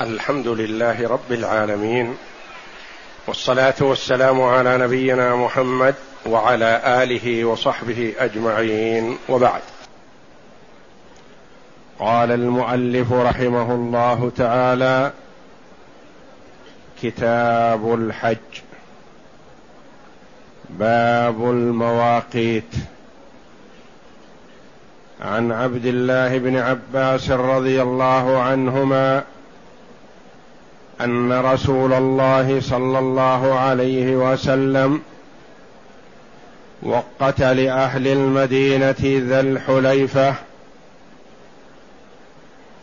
الحمد 0.00 0.48
لله 0.48 1.08
رب 1.08 1.32
العالمين 1.32 2.16
والصلاة 3.26 3.74
والسلام 3.80 4.42
على 4.42 4.78
نبينا 4.78 5.36
محمد 5.36 5.94
وعلى 6.26 6.80
آله 7.02 7.44
وصحبه 7.44 8.14
أجمعين 8.18 9.18
وبعد. 9.28 9.62
قال 11.98 12.30
المؤلف 12.32 13.12
رحمه 13.12 13.74
الله 13.74 14.32
تعالى 14.36 15.12
كتاب 17.02 17.94
الحج 17.94 18.60
باب 20.70 21.50
المواقيت. 21.50 22.74
عن 25.20 25.52
عبد 25.52 25.86
الله 25.86 26.38
بن 26.38 26.56
عباس 26.56 27.30
رضي 27.30 27.82
الله 27.82 28.42
عنهما 28.42 29.24
أن 31.00 31.32
رسول 31.32 31.92
الله 31.92 32.60
صلى 32.60 32.98
الله 32.98 33.54
عليه 33.58 34.16
وسلم 34.16 35.02
وقت 36.82 37.40
لاهل 37.40 38.08
المدينة 38.08 38.96
ذا 39.02 39.40
الحليفة 39.40 40.34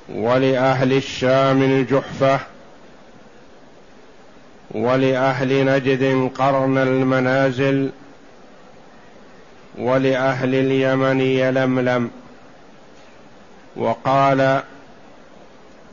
ولأهل 0.09 0.93
الشام 0.93 1.63
الجحفة 1.63 2.39
ولأهل 4.71 5.65
نجد 5.65 6.31
قرن 6.35 6.77
المنازل 6.77 7.89
ولأهل 9.77 10.55
اليمن 10.55 11.21
يلملم 11.21 12.12
وقال 13.75 14.62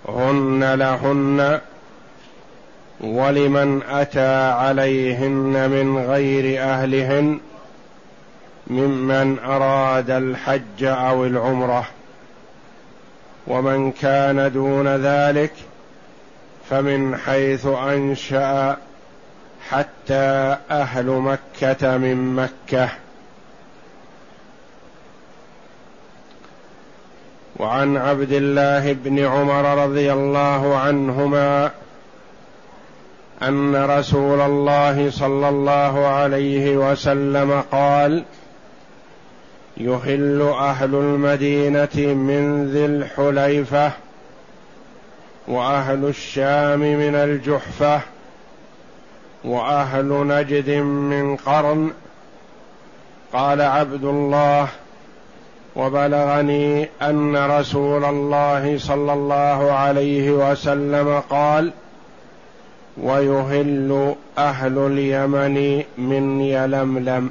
هن 0.08 0.74
لهن 0.74 1.60
ولمن 3.00 3.82
أتى 3.82 4.50
عليهن 4.50 5.70
من 5.70 5.98
غير 5.98 6.62
أهلهن 6.62 7.40
ممن 8.66 9.38
أراد 9.38 10.10
الحج 10.10 10.84
أو 10.84 11.24
العمرة. 11.24 11.86
ومن 13.46 13.92
كان 13.92 14.52
دون 14.52 14.88
ذلك 14.88 15.52
فمن 16.70 17.16
حيث 17.16 17.66
أنشأ 17.66 18.76
حتى 19.70 20.56
أهل 20.70 21.06
مكة 21.06 21.96
من 21.96 22.34
مكة. 22.36 22.88
وعن 27.56 27.96
عبد 27.96 28.32
الله 28.32 28.92
بن 28.92 29.24
عمر 29.24 29.84
رضي 29.84 30.12
الله 30.12 30.76
عنهما 30.76 31.70
أن 33.42 33.76
رسول 33.76 34.40
الله 34.40 35.10
صلى 35.10 35.48
الله 35.48 36.06
عليه 36.06 36.76
وسلم 36.76 37.62
قال 37.72 38.24
يحل 39.76 40.54
أهل 40.58 40.94
المدينة 40.94 41.96
من 42.14 42.70
ذي 42.72 42.84
الحليفة 42.86 43.92
وأهل 45.48 46.04
الشام 46.04 46.80
من 46.80 47.14
الجحفة 47.14 48.00
وأهل 49.44 50.26
نجد 50.26 50.70
من 50.80 51.36
قرن. 51.36 51.90
قال 53.32 53.60
عبد 53.60 54.04
الله 54.04 54.68
وبلغني 55.76 56.88
أن 57.02 57.36
رسول 57.36 58.04
الله 58.04 58.78
صلى 58.78 59.12
الله 59.12 59.72
عليه 59.72 60.30
وسلم 60.30 61.22
قال 61.30 61.72
ويهل 63.02 64.14
أهل 64.38 64.78
اليمن 64.78 65.84
من 65.98 66.40
يلملم. 66.40 67.30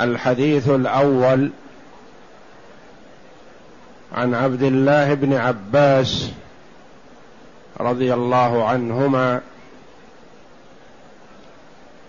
الحديث 0.00 0.68
الأول 0.68 1.50
عن 4.12 4.34
عبد 4.34 4.62
الله 4.62 5.14
بن 5.14 5.32
عباس 5.32 6.30
رضي 7.80 8.14
الله 8.14 8.64
عنهما 8.64 9.40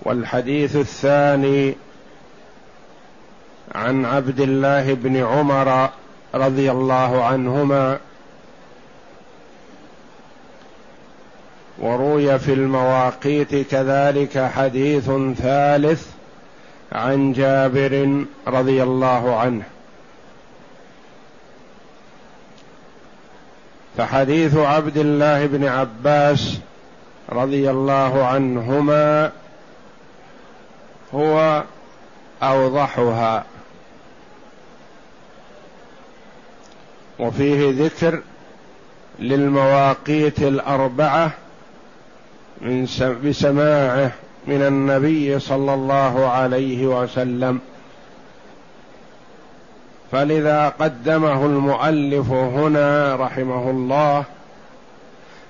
والحديث 0.01 0.75
الثاني 0.75 1.75
عن 3.75 4.05
عبد 4.05 4.39
الله 4.39 4.93
بن 4.93 5.17
عمر 5.17 5.89
رضي 6.35 6.71
الله 6.71 7.23
عنهما 7.23 7.99
وروي 11.79 12.39
في 12.39 12.53
المواقيت 12.53 13.55
كذلك 13.71 14.37
حديث 14.55 15.11
ثالث 15.37 16.07
عن 16.91 17.33
جابر 17.33 18.25
رضي 18.47 18.83
الله 18.83 19.35
عنه. 19.35 19.63
فحديث 23.97 24.57
عبد 24.57 24.97
الله 24.97 25.45
بن 25.45 25.67
عباس 25.67 26.57
رضي 27.29 27.69
الله 27.69 28.25
عنهما 28.25 29.31
هو 31.13 31.63
أوضحها. 32.43 33.43
وفيه 37.21 37.85
ذكر 37.85 38.21
للمواقيت 39.19 40.39
الأربعة 40.39 41.31
من 42.61 42.87
بسماعه 43.23 44.11
من 44.47 44.61
النبي 44.61 45.39
صلى 45.39 45.73
الله 45.73 46.27
عليه 46.27 46.87
وسلم. 46.87 47.59
فلذا 50.11 50.69
قدمه 50.69 51.45
المؤلف 51.45 52.29
هنا 52.31 53.15
رحمه 53.15 53.69
الله 53.69 54.23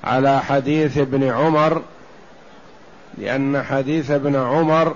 على 0.03 0.41
حديث 0.41 0.97
ابن 0.97 1.23
عمر 1.23 1.81
لأن 3.17 3.63
حديث 3.63 4.11
ابن 4.11 4.35
عمر 4.35 4.95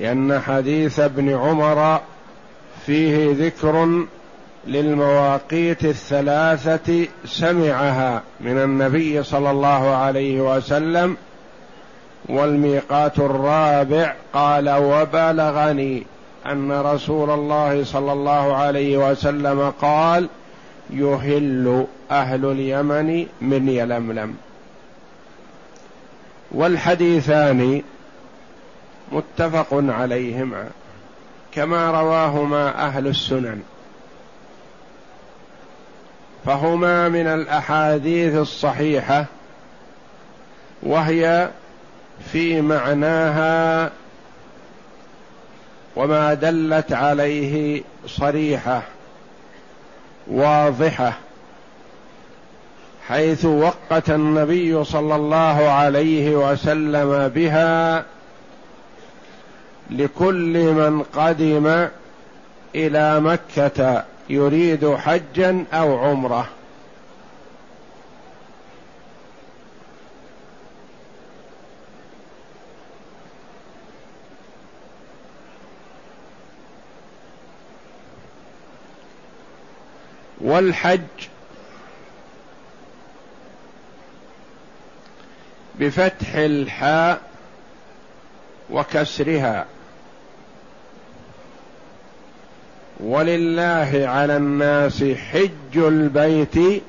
لأن 0.00 0.40
حديث 0.40 1.00
ابن 1.00 1.34
عمر 1.34 2.00
فيه 2.86 3.46
ذكر 3.46 4.04
للمواقيت 4.66 5.84
الثلاثة 5.84 7.06
سمعها 7.24 8.22
من 8.40 8.58
النبي 8.58 9.22
صلى 9.22 9.50
الله 9.50 9.96
عليه 9.96 10.56
وسلم 10.56 11.16
والميقات 12.28 13.18
الرابع 13.18 14.14
قال 14.32 14.70
وبلغني 14.70 16.06
أن 16.46 16.72
رسول 16.72 17.30
الله 17.30 17.84
صلى 17.84 18.12
الله 18.12 18.56
عليه 18.56 19.10
وسلم 19.10 19.70
قال 19.70 20.28
يهل 20.90 21.86
أهل 22.10 22.44
اليمن 22.44 23.26
من 23.40 23.68
يلملم 23.68 24.34
والحديثان 26.52 27.82
متفق 29.12 29.66
عليهما 29.72 30.64
كما 31.52 31.90
رواهما 31.90 32.86
أهل 32.86 33.06
السنن. 33.06 33.62
فهما 36.46 37.08
من 37.08 37.26
الأحاديث 37.26 38.34
الصحيحة 38.34 39.24
وهي 40.82 41.48
في 42.32 42.60
معناها 42.60 43.90
وما 45.96 46.34
دلت 46.34 46.92
عليه 46.92 47.82
صريحة 48.06 48.82
واضحة 50.26 51.12
حيث 53.08 53.44
وقت 53.44 54.10
النبي 54.10 54.84
صلى 54.84 55.14
الله 55.14 55.68
عليه 55.68 56.36
وسلم 56.50 57.28
بها 57.28 58.04
لكل 59.90 60.72
من 60.72 61.02
قدم 61.02 61.88
إلى 62.74 63.20
مكة. 63.20 64.04
يريد 64.28 64.94
حجا 64.94 65.64
أو 65.72 65.98
عمرة. 65.98 66.48
والحج 80.40 81.00
بفتح 85.74 86.34
الحاء 86.34 87.20
وكسرها. 88.70 89.66
ولله 93.02 94.08
على 94.08 94.36
الناس 94.36 95.04
حج 95.04 95.76
البيت 95.76 96.82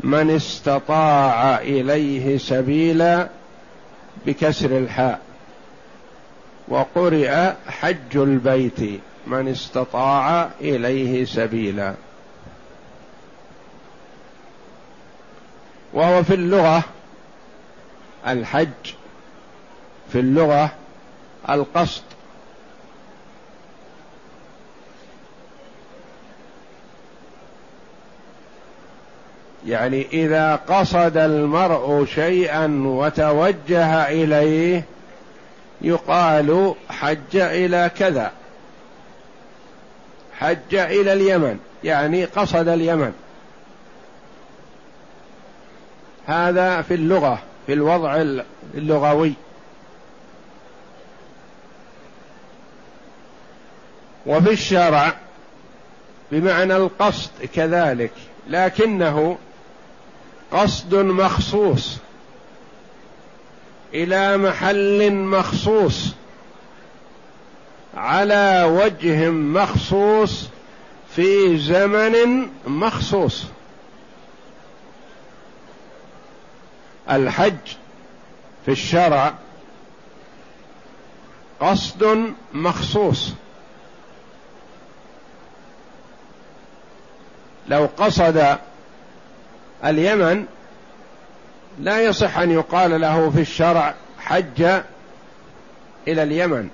من 0.00 0.30
استطاع 0.30 1.58
إليه 1.58 2.38
سبيلا 2.38 3.28
بكسر 4.26 4.78
الحاء. 4.78 5.20
وقرئ 6.68 7.52
حج 7.66 8.16
البيت 8.16 9.00
من 9.26 9.48
استطاع 9.48 10.50
إليه 10.60 11.24
سبيلا. 11.24 11.94
وهو 15.92 16.22
في 16.22 16.34
اللغة 16.34 16.84
الحج 18.26 18.94
في 20.12 20.20
اللغة 20.20 20.72
القصد 21.50 22.02
يعني 29.66 30.06
إذا 30.12 30.56
قصد 30.56 31.16
المرء 31.16 32.04
شيئا 32.04 32.82
وتوجه 32.84 34.08
إليه 34.08 34.84
يقال 35.80 36.74
حج 36.88 37.36
إلى 37.36 37.90
كذا. 37.98 38.32
حج 40.38 40.74
إلى 40.74 41.12
اليمن 41.12 41.58
يعني 41.84 42.24
قصد 42.24 42.68
اليمن. 42.68 43.12
هذا 46.26 46.82
في 46.82 46.94
اللغة 46.94 47.42
في 47.66 47.72
الوضع 47.72 48.24
اللغوي. 48.74 49.34
وفي 54.26 54.50
الشرع 54.50 55.14
بمعنى 56.32 56.76
القصد 56.76 57.30
كذلك 57.54 58.12
لكنه 58.48 59.38
قصد 60.52 60.94
مخصوص. 60.94 61.98
إلى 63.94 64.36
محل 64.36 65.12
مخصوص. 65.12 66.12
على 67.94 68.62
وجه 68.62 69.30
مخصوص 69.30 70.48
في 71.16 71.58
زمن 71.58 72.48
مخصوص. 72.66 73.44
الحج 77.10 77.66
في 78.64 78.70
الشرع 78.70 79.34
قصد 81.60 82.32
مخصوص. 82.52 83.32
لو 87.68 87.88
قصد 87.96 88.58
اليمن 89.84 90.46
لا 91.78 92.02
يصح 92.02 92.38
أن 92.38 92.50
يقال 92.50 93.00
له 93.00 93.30
في 93.30 93.40
الشرع 93.40 93.94
حج 94.18 94.62
إلى 96.08 96.22
اليمن. 96.22 96.68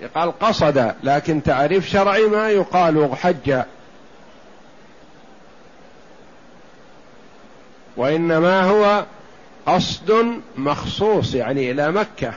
يقال 0.00 0.38
قصد 0.38 0.94
لكن 1.02 1.42
تعريف 1.42 1.88
شرعي 1.88 2.26
ما 2.26 2.50
يقال 2.50 3.16
حج. 3.16 3.62
وإنما 7.96 8.62
هو 8.62 9.04
قصد 9.66 10.40
مخصوص 10.56 11.34
يعني 11.34 11.70
إلى 11.70 11.92
مكة. 11.92 12.34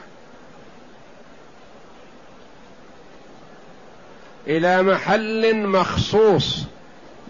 إلى 4.48 4.82
محل 4.82 5.56
مخصوص 5.56 6.64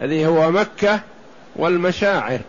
الذي 0.02 0.28
هو 0.28 0.52
مكة 0.52 1.00
والمشاعر 1.56 2.40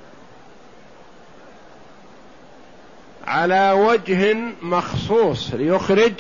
على 3.27 3.73
وجه 3.73 4.37
مخصوص 4.62 5.51
ليخرج 5.55 6.12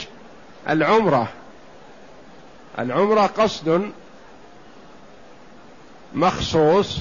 العمرة. 0.68 1.28
العمرة 2.78 3.26
قصد 3.26 3.90
مخصوص 6.14 7.00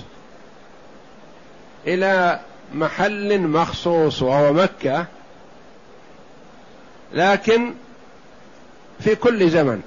إلى 1.88 2.40
محل 2.74 3.42
مخصوص 3.42 4.22
وهو 4.22 4.54
مكة 4.54 5.06
لكن 7.14 7.74
في 9.00 9.16
كل 9.16 9.50
زمن. 9.50 9.82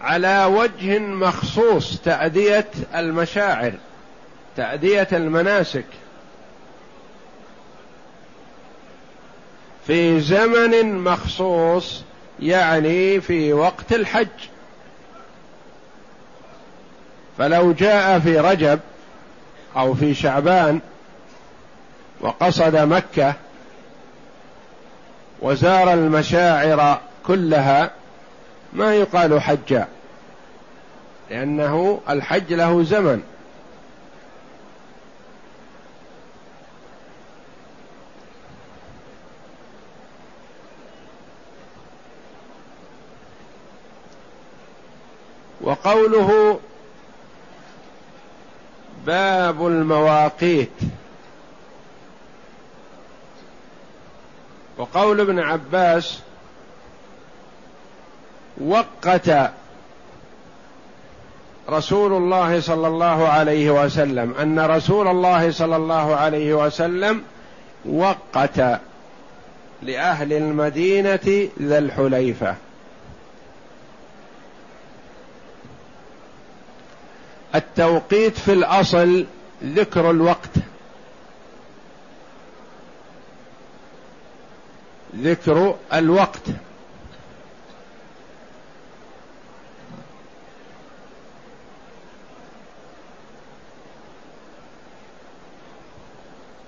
على 0.00 0.44
وجه 0.44 0.98
مخصوص 0.98 2.00
تأدية 2.00 2.68
المشاعر 2.94 3.72
تأدية 4.56 5.08
المناسك. 5.12 5.84
في 9.86 10.20
زمن 10.20 10.98
مخصوص 10.98 12.02
يعني 12.40 13.20
في 13.20 13.52
وقت 13.52 13.92
الحج. 13.92 14.28
فلو 17.38 17.72
جاء 17.72 18.18
في 18.18 18.38
رجب 18.38 18.80
أو 19.76 19.94
في 19.94 20.14
شعبان 20.14 20.80
وقصد 22.20 22.76
مكة 22.76 23.34
وزار 25.42 25.92
المشاعر 25.92 27.00
كلها 27.26 27.90
ما 28.76 28.94
يقال 28.94 29.40
حجا 29.40 29.88
لأنه 31.30 32.00
الحج 32.08 32.52
له 32.52 32.82
زمن. 32.82 33.22
وقوله 45.60 46.60
باب 49.06 49.66
المواقيت 49.66 50.70
وقول 54.78 55.20
ابن 55.20 55.38
عباس 55.38 56.20
وقت 58.64 59.30
رسول 61.68 62.12
الله 62.12 62.60
صلى 62.60 62.86
الله 62.88 63.28
عليه 63.28 63.84
وسلم 63.84 64.34
أن 64.34 64.60
رسول 64.60 65.08
الله 65.08 65.50
صلى 65.50 65.76
الله 65.76 66.16
عليه 66.16 66.54
وسلم 66.54 67.22
وقت 67.84 68.80
لأهل 69.82 70.32
المدينة 70.32 71.48
ذا 71.62 71.78
الحليفة. 71.78 72.54
التوقيت 77.54 78.38
في 78.38 78.52
الأصل 78.52 79.26
ذكر 79.64 80.10
الوقت. 80.10 80.50
ذكر 85.16 85.76
الوقت. 85.92 86.42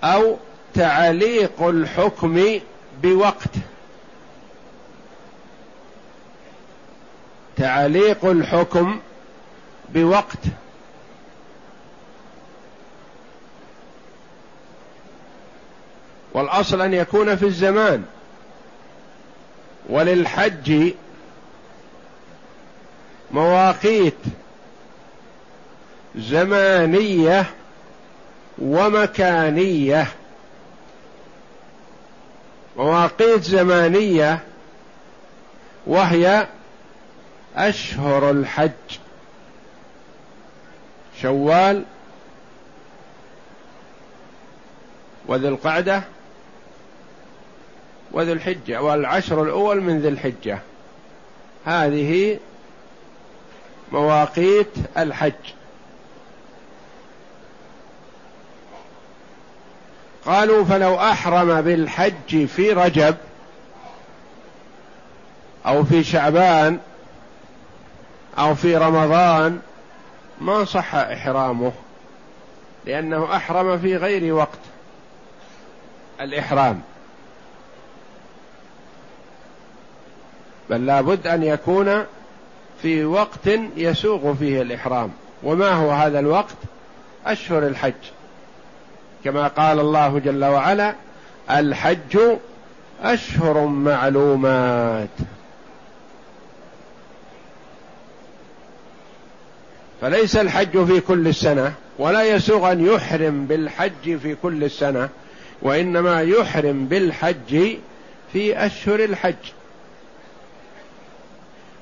أو 0.04 0.36
تعليق 0.74 1.62
الحكم 1.62 2.60
بوقت. 3.02 3.52
تعليق 7.56 8.24
الحكم 8.24 9.00
بوقت. 9.88 10.42
والأصل 16.32 16.80
أن 16.80 16.94
يكون 16.94 17.36
في 17.36 17.46
الزمان. 17.46 18.04
وللحج 19.88 20.92
مواقيت 23.30 24.14
زمانية 26.16 27.46
ومكانية. 28.60 30.06
مواقيت 32.76 33.42
زمانية 33.42 34.38
وهي 35.86 36.46
أشهر 37.56 38.30
الحج. 38.30 38.70
شوال 41.22 41.84
وذي 45.26 45.48
القعدة 45.48 46.02
وذي 48.12 48.32
الحجة 48.32 48.82
والعشر 48.82 49.42
الأول 49.42 49.80
من 49.80 50.00
ذي 50.00 50.08
الحجة. 50.08 50.58
هذه 51.64 52.38
مواقيت 53.92 54.72
الحج. 54.98 55.57
قالوا 60.28 60.64
فلو 60.64 60.94
أحرم 60.96 61.60
بالحج 61.60 62.46
في 62.46 62.72
رجب 62.72 63.16
أو 65.66 65.84
في 65.84 66.04
شعبان 66.04 66.78
أو 68.38 68.54
في 68.54 68.76
رمضان 68.76 69.60
ما 70.40 70.64
صح 70.64 70.94
إحرامه 70.94 71.72
لأنه 72.86 73.36
أحرم 73.36 73.78
في 73.78 73.96
غير 73.96 74.34
وقت 74.34 74.58
الإحرام. 76.20 76.80
بل 80.70 80.86
لابد 80.86 81.26
أن 81.26 81.42
يكون 81.42 82.04
في 82.82 83.04
وقت 83.04 83.46
يسوغ 83.76 84.34
فيه 84.34 84.62
الإحرام. 84.62 85.10
وما 85.42 85.70
هو 85.70 85.90
هذا 85.90 86.18
الوقت؟ 86.18 86.56
أشهر 87.26 87.66
الحج. 87.66 87.94
كما 89.24 89.48
قال 89.48 89.80
الله 89.80 90.18
جل 90.18 90.44
وعلا 90.44 90.94
الحج 91.50 92.18
أشهر 93.02 93.66
معلومات. 93.66 95.08
فليس 100.00 100.36
الحج 100.36 100.84
في 100.84 101.00
كل 101.00 101.28
السنة 101.28 101.72
ولا 101.98 102.22
يسوغ 102.22 102.72
أن 102.72 102.86
يحرم 102.86 103.46
بالحج 103.46 104.16
في 104.22 104.34
كل 104.42 104.64
السنة 104.64 105.08
وإنما 105.62 106.22
يحرم 106.22 106.86
بالحج 106.86 107.76
في 108.32 108.66
أشهر 108.66 109.04
الحج. 109.04 109.34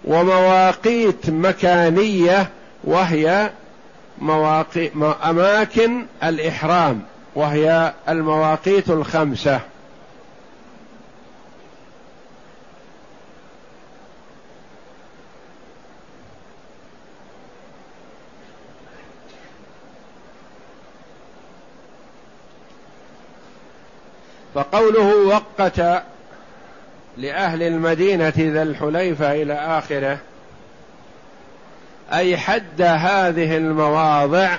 ومواقيت 0.05 1.31
مكانية 1.31 2.49
وهي 2.85 3.50
مواقي 4.19 4.90
أماكن 5.25 6.07
الإحرام. 6.25 7.02
وهي 7.37 7.93
المواقيت 8.09 8.90
الخمسة. 8.90 9.61
فقوله 24.55 25.26
وقت 25.26 26.02
لأهل 27.16 27.62
المدينة 27.62 28.33
ذا 28.38 28.62
الحليفة 28.62 29.33
إلى 29.33 29.55
آخره 29.55 30.19
أي 32.12 32.37
حد 32.37 32.83
هذه 32.83 33.57
المواضع 33.57 34.59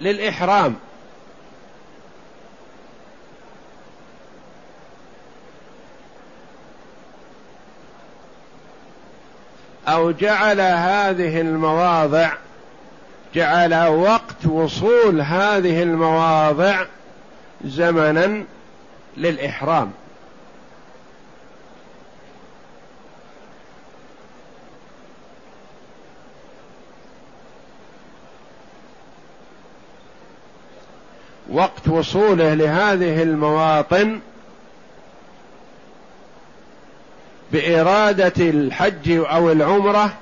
للإحرام. 0.00 0.76
أو 9.88 10.10
جعل 10.10 10.60
هذه 10.60 11.40
المواضع 11.40 12.32
جعل 13.34 13.88
وقت 13.88 14.46
وصول 14.46 15.20
هذه 15.20 15.82
المواضع 15.82 16.84
زمنا 17.64 18.44
للإحرام. 19.16 19.92
وقت 31.50 31.88
وصوله 31.88 32.54
لهذه 32.54 33.22
المواطن 33.22 34.20
بإرادة 37.52 38.32
الحج 38.50 39.10
أو 39.10 39.52
العمرة 39.52 40.12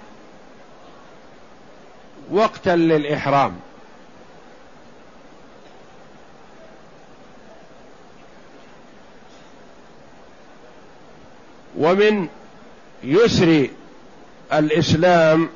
وقتا 2.30 2.76
للإحرام. 2.76 3.56
ومن 11.78 12.28
يسر 13.04 13.68
الإسلام 14.52 15.48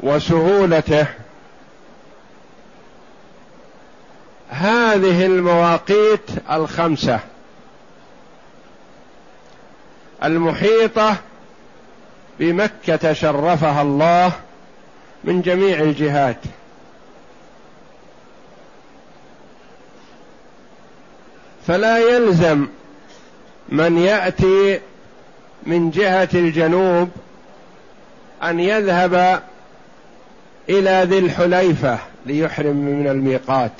وسهولته 0.00 1.06
هذه 4.50 5.26
المواقيت 5.26 6.30
الخمسة. 6.50 7.20
المحيطة 10.24 11.16
بمكة 12.40 13.12
شرفها 13.12 13.82
الله 13.82 14.32
من 15.24 15.42
جميع 15.42 15.80
الجهات. 15.80 16.38
فلا 21.66 21.98
يلزم 21.98 22.66
من 23.68 23.98
يأتي 23.98 24.80
من 25.62 25.90
جهة 25.90 26.28
الجنوب 26.34 27.10
أن 28.42 28.60
يذهب 28.60 29.42
إلى 30.68 31.02
ذي 31.04 31.18
الحليفة 31.18 31.98
ليحرم 32.26 32.76
من 32.76 33.08
الميقات. 33.08 33.72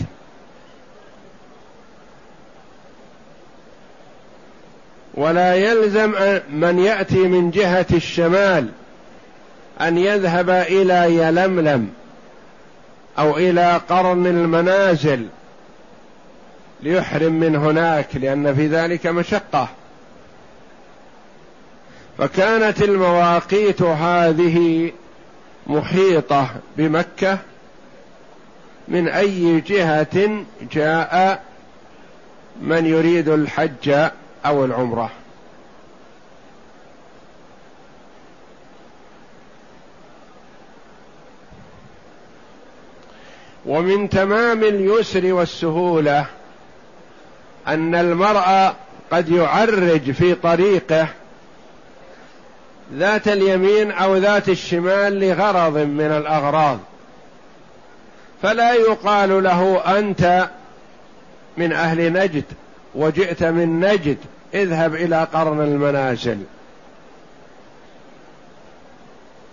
ولا 5.18 5.54
يلزم 5.54 6.14
من 6.52 6.78
يأتي 6.78 7.18
من 7.18 7.50
جهة 7.50 7.86
الشمال 7.92 8.68
أن 9.80 9.98
يذهب 9.98 10.50
إلى 10.50 11.16
يلملم 11.16 11.88
أو 13.18 13.36
إلى 13.36 13.80
قرن 13.88 14.26
المنازل 14.26 15.26
ليحرم 16.82 17.32
من 17.32 17.56
هناك 17.56 18.16
لأن 18.16 18.54
في 18.54 18.66
ذلك 18.66 19.06
مشقة. 19.06 19.68
فكانت 22.18 22.82
المواقيت 22.82 23.82
هذه 23.82 24.92
محيطة 25.66 26.48
بمكة 26.76 27.38
من 28.88 29.08
أي 29.08 29.60
جهة 29.60 30.44
جاء 30.72 31.42
من 32.62 32.86
يريد 32.86 33.28
الحج 33.28 34.08
أو 34.48 34.64
العمرة. 34.64 35.10
ومن 43.66 44.08
تمام 44.08 44.64
اليسر 44.64 45.32
والسهولة 45.32 46.26
أن 47.66 47.94
المرء 47.94 48.72
قد 49.10 49.28
يعرج 49.28 50.10
في 50.10 50.34
طريقه 50.34 51.08
ذات 52.94 53.28
اليمين 53.28 53.90
أو 53.90 54.16
ذات 54.16 54.48
الشمال 54.48 55.20
لغرض 55.20 55.76
من 55.78 56.10
الأغراض. 56.10 56.78
فلا 58.42 58.74
يقال 58.74 59.42
له 59.42 59.82
أنت 59.98 60.48
من 61.56 61.72
أهل 61.72 62.12
نجد 62.12 62.44
وجئت 62.94 63.42
من 63.42 63.80
نجد. 63.80 64.16
اذهب 64.54 64.94
إلى 64.94 65.24
قرن 65.32 65.60
المنازل. 65.60 66.38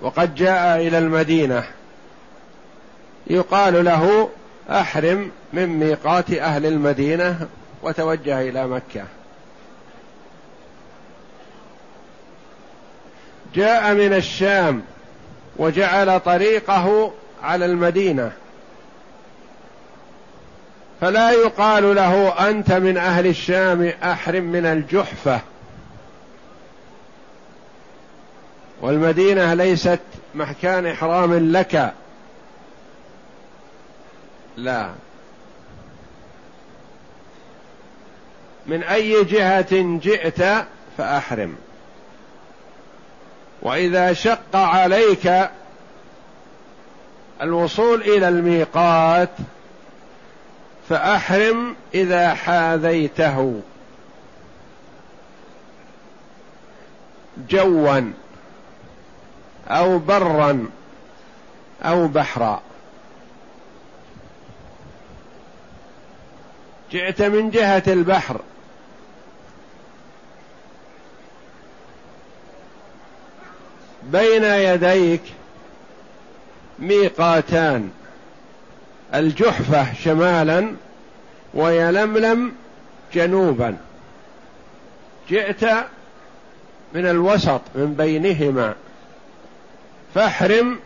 وقد 0.02 0.36
جاء 0.36 0.88
إلى 0.88 0.98
المدينة. 0.98 1.64
يقال 3.28 3.86
له 3.86 4.30
أحرم 4.70 5.32
من 5.54 5.68
ميقات 5.68 6.32
أهل 6.34 6.66
المدينة 6.66 7.48
وتوجه 7.84 8.42
إلى 8.42 8.68
مكة. 8.68 9.04
جاء 13.56 13.94
من 13.94 14.14
الشام 14.14 14.82
وجعل 15.58 16.20
طريقه 16.20 17.14
على 17.44 17.66
المدينة. 17.66 18.32
فلا 21.02 21.32
يقال 21.32 21.96
له 21.96 22.50
أنت 22.50 22.72
من 22.72 22.98
أهل 22.98 23.28
الشام 23.28 23.92
أحرم 24.04 24.44
من 24.44 24.66
الجحفة. 24.66 25.42
والمدينة 28.82 29.54
ليست 29.54 30.00
مكان 30.36 30.86
إحرام 30.86 31.52
لك. 31.52 31.94
لا. 34.58 34.90
من 38.68 38.84
أي 38.84 39.24
جهة 39.24 40.00
جئت 40.00 40.66
فأحرم. 40.98 41.56
وإذا 43.62 44.14
شق 44.14 44.56
عليك 44.56 45.50
الوصول 47.42 48.02
إلى 48.02 48.30
الميقات 48.30 49.30
فأحرم 50.90 51.76
إذا 51.94 52.34
حاذيته. 52.34 53.62
جوا 57.50 58.12
أو 59.68 60.00
برا 60.00 60.68
أو 61.84 62.08
بحرا. 62.08 62.62
جئت 66.92 67.22
من 67.22 67.50
جهة 67.50 67.84
البحر. 67.88 68.42
بين 74.04 74.44
يديك 74.44 75.22
ميقاتان. 76.80 77.92
الجحفة 79.14 79.94
شمالا 80.04 80.72
ويلملم 81.54 82.52
جنوبا. 83.14 83.78
جئت 85.30 85.64
من 86.94 87.06
الوسط 87.06 87.62
من 87.76 87.94
بينهما. 87.94 88.76
فاحرم 90.16 90.80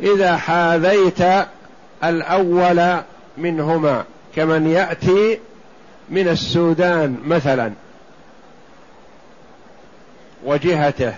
إذا 0.00 0.36
حاذيت 0.36 1.46
الأول 2.04 2.96
منهما 3.38 4.04
كمن 4.36 4.66
يأتي 4.66 5.38
من 6.10 6.28
السودان 6.28 7.16
مثلا. 7.24 7.72
وجهته. 10.44 11.14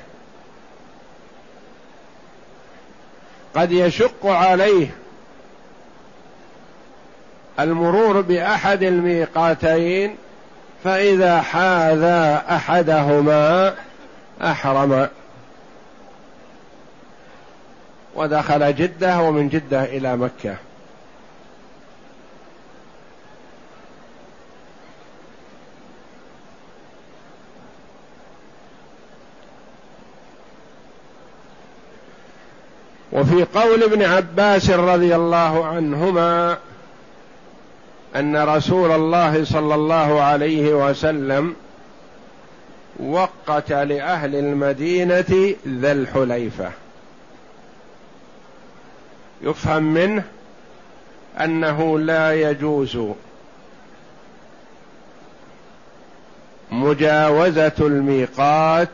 قد 3.54 3.72
يشق 3.72 4.26
عليه 4.26 5.03
المرور 7.60 8.20
بأحد 8.20 8.82
الميقاتين 8.82 10.16
فإذا 10.84 11.40
حاذى 11.40 12.42
أحدهما 12.50 13.74
أحرم. 14.42 15.08
ودخل 18.14 18.74
جدة 18.74 19.20
ومن 19.20 19.48
جدة 19.48 19.84
إلى 19.84 20.16
مكة. 20.16 20.56
وفي 33.12 33.44
قول 33.44 33.82
ابن 33.82 34.02
عباس 34.02 34.70
رضي 34.70 35.14
الله 35.16 35.66
عنهما 35.66 36.58
أن 38.16 38.36
رسول 38.36 38.92
الله 38.92 39.44
صلى 39.44 39.74
الله 39.74 40.22
عليه 40.22 40.88
وسلم 40.88 41.56
وقت 43.00 43.72
لأهل 43.72 44.34
المدينة 44.34 45.54
ذا 45.68 45.92
الحليفة. 45.92 46.70
يفهم 49.42 49.82
منه 49.82 50.24
أنه 51.40 51.98
لا 51.98 52.50
يجوز 52.50 52.98
مجاوزة 56.70 57.72
الميقات 57.80 58.88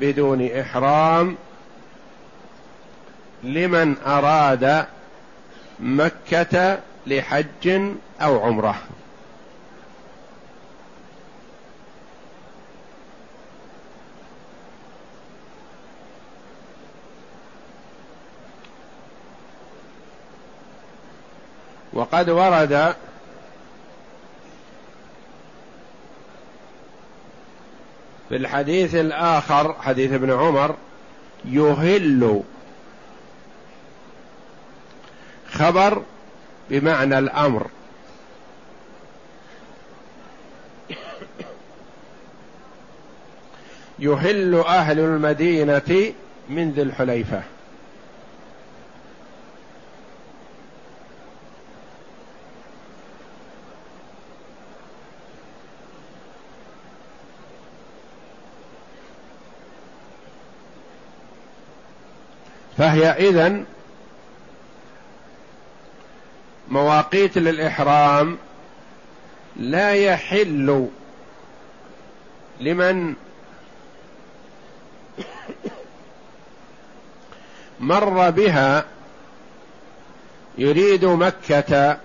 بدون 0.00 0.46
إحرام 0.46 1.36
لمن 3.44 3.96
أراد 4.06 4.86
مكة 5.80 6.78
لحج 7.06 7.94
أو 8.20 8.40
عمرة. 8.40 8.74
وقد 21.92 22.30
ورد 22.30 22.94
في 28.28 28.36
الحديث 28.36 28.94
الآخر 28.94 29.76
حديث 29.82 30.12
ابن 30.12 30.32
عمر 30.32 30.76
يهل 31.44 32.42
خبر 35.52 36.02
بمعنى 36.70 37.18
الأمر. 37.18 37.66
يهل 43.98 44.54
أهل 44.54 44.98
المدينة 44.98 46.12
من 46.48 46.70
ذي 46.70 46.82
الحليفة. 46.82 47.42
فهي 62.78 63.08
إذن 63.28 63.64
مواقيت 66.70 67.38
للإحرام 67.38 68.38
لا 69.56 69.90
يحل 69.90 70.88
لمن 72.60 73.14
مر 77.80 78.30
بها 78.30 78.84
يريد 80.58 81.04
مكة 81.04 81.98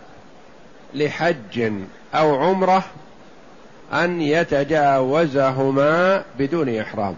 لحج 0.94 1.72
أو 2.14 2.36
عمرة 2.36 2.84
أن 3.94 4.22
يتجاوزهما 4.22 6.24
بدون 6.40 6.80
إحرام. 6.80 7.16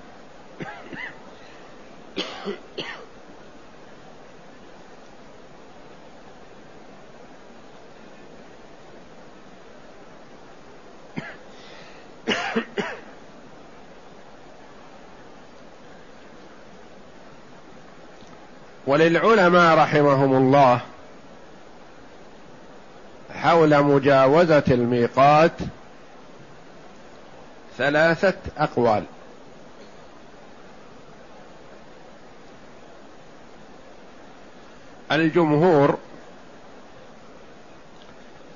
وللعلماء 18.88 19.78
رحمهم 19.78 20.38
الله 20.38 20.82
حول 23.34 23.84
مجاوزة 23.84 24.63
الميقات 24.67 25.52
ثلاثة 27.78 28.34
أقوال. 28.58 29.04
الجمهور 35.12 35.97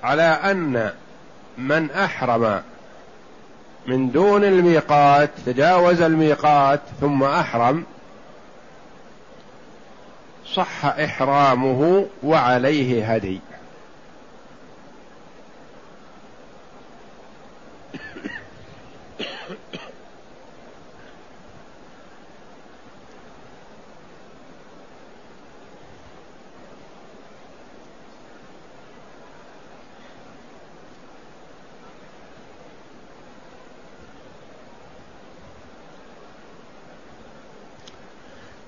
على 0.03 0.23
أن 0.23 0.91
من 1.57 1.91
أحرم 1.91 2.61
من 3.87 4.11
دون 4.11 4.43
الميقات 4.43 5.29
تجاوز 5.45 6.01
الميقات 6.01 6.79
ثم 7.01 7.23
أحرم 7.23 7.85
صح 10.53 10.85
إحرامه 10.85 12.05
وعليه 12.23 13.13
هدي. 13.13 13.39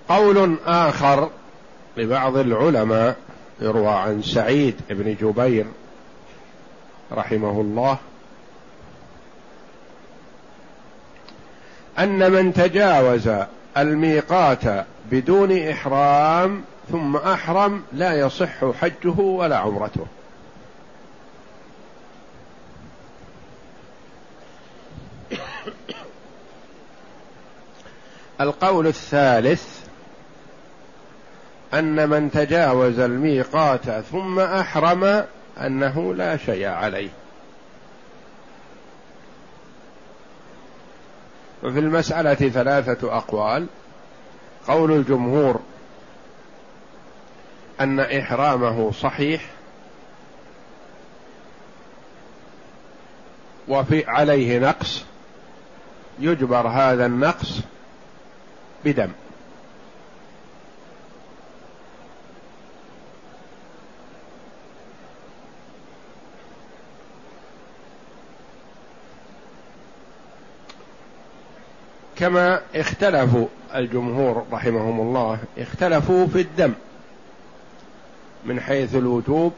قول 0.10 0.58
آخر. 0.66 1.30
لبعض 1.98 2.38
العلماء 2.38 3.16
يروى 3.62 3.88
عن 3.88 4.22
سعيد 4.22 4.76
بن 4.90 5.16
جبير 5.22 5.66
رحمه 7.12 7.62
الله 7.62 7.98
أن 12.00 12.32
من 12.32 12.54
تجاوز 12.54 13.30
الميقات 13.78 14.86
بدون 15.12 15.58
إحرام 15.58 16.64
ثم 16.92 17.16
أحرم 17.16 17.84
لا 17.94 18.14
يصح 18.14 18.72
حجه 18.82 19.20
ولا 19.20 19.58
عمرته. 19.58 20.06
القول 28.42 28.88
الثالث 28.88 29.83
أن 31.74 32.10
من 32.10 32.32
تجاوز 32.32 33.00
الميقات 33.00 33.90
ثم 33.90 34.40
أحرم 34.40 35.26
أنه 35.62 36.14
لا 36.14 36.38
شيء 36.38 36.68
عليه. 36.68 37.10
وفي 41.64 41.80
المسألة 41.80 42.34
ثلاثة 42.34 43.18
أقوال. 43.18 43.68
قول 44.68 44.92
الجمهور 44.92 45.60
أن 47.82 48.00
إحرامه 48.00 48.92
صحيح 48.92 49.42
وفي 53.68 54.06
عليه 54.08 54.60
نقص 54.60 55.06
يجبر 56.20 56.68
هذا 56.68 57.06
النقص 57.06 57.60
بدم. 58.86 59.10
كما 72.24 72.62
اختلفوا 72.76 73.48
الجمهور 73.76 74.46
رحمهم 74.52 75.02
الله 75.02 75.40
اختلفوا 75.58 76.28
في 76.28 76.42
الدم 76.42 76.74
من 78.46 78.60
حيث 78.60 78.96
الوجوب 78.96 79.54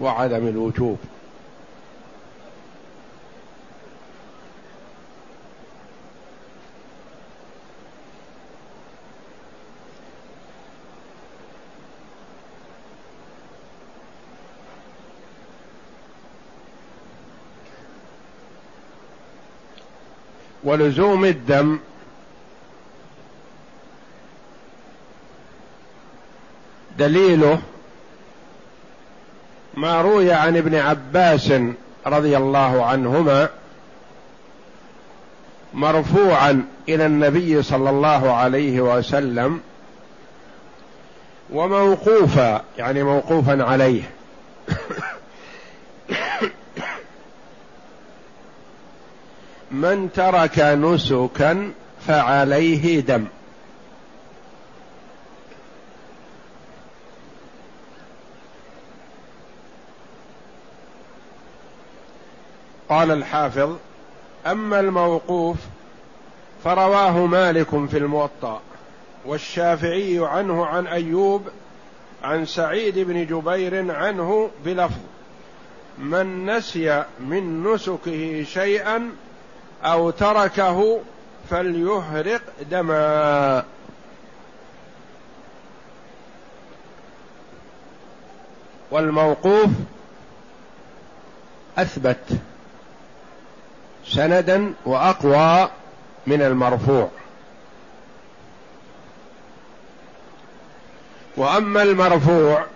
وعدم 0.00 0.48
الوجوب. 0.48 0.98
ولزوم 20.68 21.24
الدم. 21.24 21.78
دليله 26.98 27.58
ما 29.74 30.02
روي 30.02 30.32
عن 30.32 30.56
ابن 30.56 30.74
عباس 30.74 31.52
رضي 32.06 32.36
الله 32.36 32.84
عنهما 32.84 33.48
مرفوعا 35.74 36.64
إلى 36.88 37.06
النبي 37.06 37.62
صلى 37.62 37.90
الله 37.90 38.32
عليه 38.32 38.80
وسلم 38.80 39.60
وموقوفا 41.52 42.64
يعني 42.78 43.02
موقوفا 43.02 43.64
عليه. 43.64 44.02
من 49.70 50.12
ترك 50.12 50.58
نسكا 50.58 51.72
فعليه 52.06 53.00
دم. 53.00 53.26
قال 62.88 63.10
الحافظ 63.10 63.76
أما 64.46 64.80
الموقوف 64.80 65.56
فرواه 66.64 67.26
مالك 67.26 67.86
في 67.86 67.98
الموطأ 67.98 68.60
والشافعي 69.26 70.18
عنه 70.22 70.66
عن 70.66 70.86
أيوب 70.86 71.48
عن 72.22 72.46
سعيد 72.46 72.98
بن 72.98 73.26
جبير 73.26 73.92
عنه 73.92 74.50
بلفظ 74.64 75.00
من 75.98 76.46
نسي 76.46 77.04
من 77.20 77.62
نسكه 77.64 78.44
شيئا 78.44 79.10
أو 79.84 80.10
تركه 80.10 81.00
فليهرق 81.50 82.42
دما. 82.70 83.64
والموقوف 88.90 89.70
أثبت 91.78 92.38
سندا 94.06 94.74
وأقوى 94.84 95.68
من 96.26 96.42
المرفوع. 96.42 97.08
وأما 101.36 101.82
المرفوع 101.82 102.66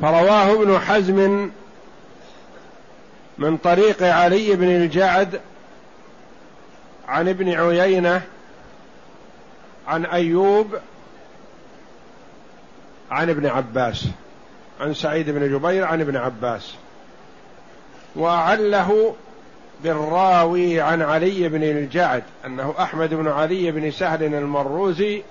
فرواه 0.00 0.52
ابن 0.52 0.78
حزم 0.78 1.50
من 3.38 3.56
طريق 3.56 4.02
علي 4.02 4.56
بن 4.56 4.68
الجعد 4.68 5.40
عن 7.08 7.28
ابن 7.28 7.48
عيينة 7.48 8.22
عن 9.88 10.04
أيوب 10.04 10.78
عن 13.10 13.30
ابن 13.30 13.46
عباس 13.46 14.06
عن 14.80 14.94
سعيد 14.94 15.30
بن 15.30 15.58
جبير 15.58 15.84
عن 15.84 16.00
ابن 16.00 16.16
عباس 16.16 16.74
وعله 18.16 19.14
بالراوي 19.84 20.80
عن 20.80 21.02
علي 21.02 21.48
بن 21.48 21.62
الجعد 21.62 22.22
أنه 22.46 22.74
أحمد 22.78 23.14
بن 23.14 23.28
علي 23.28 23.70
بن 23.70 23.90
سهل 23.90 24.22
المروزي 24.22 25.22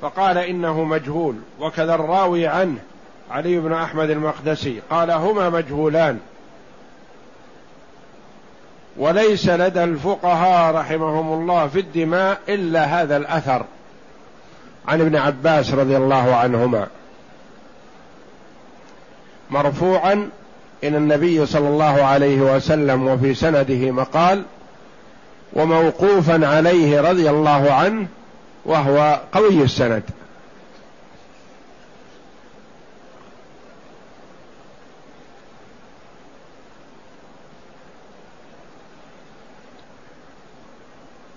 فقال 0.00 0.38
إنه 0.38 0.84
مجهول 0.84 1.36
وكذا 1.60 1.94
الراوي 1.94 2.46
عنه 2.46 2.78
علي 3.30 3.58
بن 3.58 3.72
أحمد 3.72 4.10
المقدسي 4.10 4.80
قال 4.90 5.10
هما 5.10 5.50
مجهولان 5.50 6.18
وليس 8.98 9.48
لدى 9.48 9.84
الفقهاء 9.84 10.74
رحمهم 10.74 11.32
الله 11.32 11.68
في 11.68 11.80
الدماء 11.80 12.38
إلا 12.48 12.84
هذا 12.84 13.16
الأثر. 13.16 13.64
عن 14.88 15.00
ابن 15.00 15.16
عباس 15.16 15.74
رضي 15.74 15.96
الله 15.96 16.34
عنهما. 16.34 16.86
مرفوعا 19.50 20.28
إلى 20.84 20.96
النبي 20.96 21.46
صلى 21.46 21.68
الله 21.68 22.02
عليه 22.02 22.40
وسلم 22.56 23.08
وفي 23.08 23.34
سنده 23.34 23.90
مقال 23.90 24.42
وموقوفا 25.52 26.46
عليه 26.46 27.00
رضي 27.00 27.30
الله 27.30 27.72
عنه 27.72 28.06
وهو 28.64 29.20
قوي 29.32 29.62
السند. 29.62 30.02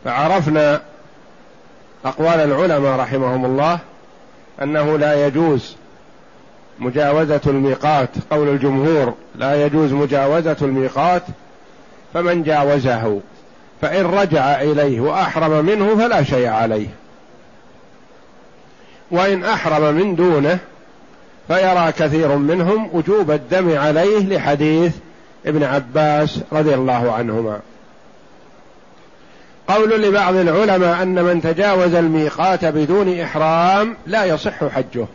فعرفنا 0.05 0.81
أقوال 2.05 2.39
العلماء 2.39 2.99
رحمهم 2.99 3.45
الله 3.45 3.79
أنه 4.61 4.97
لا 4.97 5.27
يجوز 5.27 5.75
مجاوزة 6.79 7.41
الميقات 7.47 8.09
قول 8.31 8.49
الجمهور 8.49 9.13
لا 9.35 9.65
يجوز 9.65 9.93
مجاوزة 9.93 10.57
الميقات 10.61 11.23
فمن 12.13 12.43
جاوزه 12.43 13.19
فإن 13.81 14.05
رجع 14.05 14.61
إليه 14.61 15.01
وأحرم 15.01 15.65
منه 15.65 15.95
فلا 15.95 16.23
شيء 16.23 16.47
عليه. 16.47 16.87
وإن 19.11 19.43
أحرم 19.43 19.95
من 19.95 20.15
دونه 20.15 20.59
فيرى 21.47 21.91
كثير 21.91 22.35
منهم 22.35 22.89
وجوب 22.93 23.31
الدم 23.31 23.77
عليه 23.77 24.19
لحديث 24.19 24.95
ابن 25.45 25.63
عباس 25.63 26.39
رضي 26.51 26.73
الله 26.73 27.11
عنهما. 27.11 27.59
قول 29.73 30.01
لبعض 30.01 30.35
العلماء 30.35 31.03
أن 31.03 31.23
من 31.23 31.41
تجاوز 31.41 31.93
الميقات 31.93 32.65
بدون 32.65 33.19
إحرام 33.19 33.97
لا 34.07 34.25
يصح 34.25 34.65
حجه. 34.65 35.05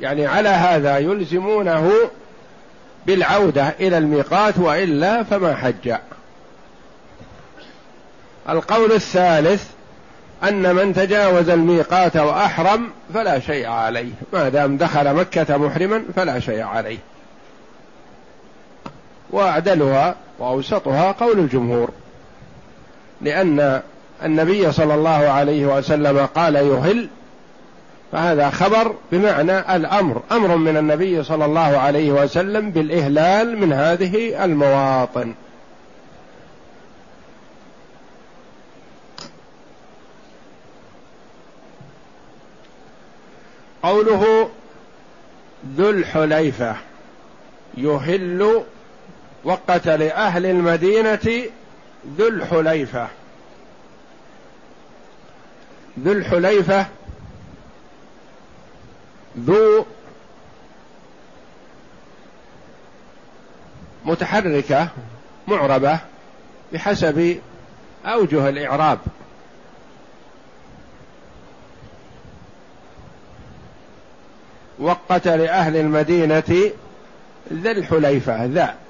يعني 0.00 0.26
على 0.26 0.48
هذا 0.48 0.98
يلزمونه 0.98 1.92
بالعودة 3.06 3.74
إلى 3.80 3.98
الميقات 3.98 4.58
وإلا 4.58 5.22
فما 5.22 5.54
حج. 5.54 5.94
القول 8.48 8.92
الثالث 8.92 9.64
أن 10.48 10.74
من 10.74 10.94
تجاوز 10.94 11.48
الميقات 11.48 12.16
وأحرم 12.16 12.90
فلا 13.14 13.38
شيء 13.40 13.66
عليه. 13.66 14.12
ما 14.32 14.48
دام 14.48 14.76
دخل 14.76 15.14
مكة 15.14 15.56
محرما 15.56 16.02
فلا 16.16 16.40
شيء 16.40 16.62
عليه. 16.62 16.98
وأعدلها 19.30 20.14
وأوسطها 20.38 21.12
قول 21.12 21.38
الجمهور. 21.38 21.90
لأن 23.20 23.82
النبي 24.24 24.72
صلى 24.72 24.94
الله 24.94 25.10
عليه 25.10 25.66
وسلم 25.66 26.26
قال 26.26 26.56
يهل 26.56 27.08
فهذا 28.12 28.50
خبر 28.50 28.94
بمعنى 29.12 29.76
الأمر 29.76 30.22
أمر 30.32 30.56
من 30.56 30.76
النبي 30.76 31.24
صلى 31.24 31.44
الله 31.44 31.78
عليه 31.78 32.12
وسلم 32.12 32.70
بالإهلال 32.70 33.58
من 33.58 33.72
هذه 33.72 34.44
المواطن. 34.44 35.34
قوله 43.82 44.48
ذو 45.76 45.90
الحليفة 45.90 46.76
يهل 47.76 48.62
وقت 49.44 49.88
لأهل 49.88 50.46
المدينة 50.46 51.42
ذو 52.18 52.28
الحليفة. 52.28 53.08
ذو 56.00 56.12
الحليفة 56.12 56.86
ذو 59.38 59.86
متحركة 64.04 64.88
معربة 65.48 66.00
بحسب 66.72 67.40
أوجه 68.04 68.48
الإعراب. 68.48 68.98
وقت 74.78 75.28
لأهل 75.28 75.76
المدينة 75.76 76.70
ذا 77.52 77.70
الحليفة 77.70 78.44
ذا. 78.44 78.85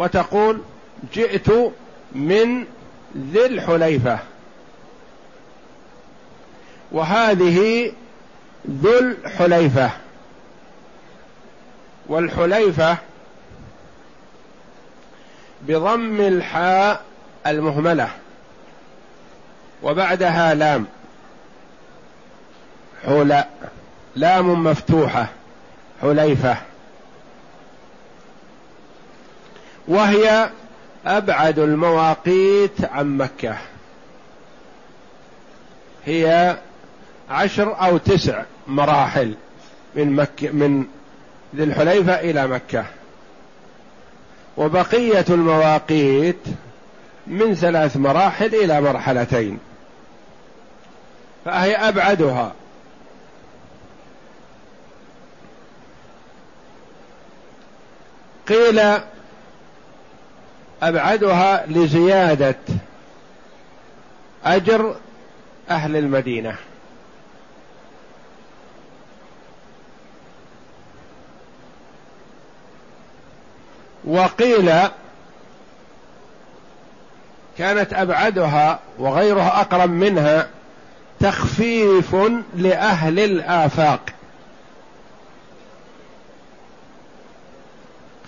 وتقول 0.00 0.60
جئت 1.14 1.50
من 2.12 2.64
ذي 3.16 3.46
الحليفة. 3.46 4.18
وهذه 6.92 7.92
ذو 8.70 8.98
الحليفة. 8.98 9.90
والحليفة 12.06 12.96
بضم 15.62 16.20
الحاء 16.20 17.04
المهملة 17.46 18.08
وبعدها 19.82 20.54
لام. 20.54 20.86
حول 23.04 23.42
لام 24.16 24.64
مفتوحة 24.64 25.26
حليفة. 26.02 26.56
وهي 29.90 30.50
أبعد 31.06 31.58
المواقيت 31.58 32.84
عن 32.84 33.16
مكة. 33.16 33.56
هي 36.04 36.56
عشر 37.30 37.82
أو 37.84 37.96
تسع 37.96 38.42
مراحل 38.66 39.34
من 39.94 40.12
مكة 40.12 40.50
من 40.50 40.84
ذي 41.56 41.64
الحليفة 41.64 42.12
إلى 42.12 42.46
مكة. 42.46 42.84
وبقية 44.56 45.24
المواقيت 45.30 46.44
من 47.26 47.54
ثلاث 47.54 47.96
مراحل 47.96 48.54
إلى 48.54 48.80
مرحلتين. 48.80 49.58
فهي 51.44 51.76
أبعدها. 51.76 52.52
قيل 58.48 59.00
أبعدها 60.82 61.66
لزيادة 61.66 62.56
أجر 64.44 64.96
أهل 65.70 65.96
المدينة. 65.96 66.56
وقيل 74.04 74.72
كانت 77.58 77.92
أبعدها 77.92 78.78
وغيرها 78.98 79.60
أقرب 79.60 79.90
منها 79.90 80.48
تخفيف 81.20 82.16
لأهل 82.56 83.18
الآفاق. 83.18 84.00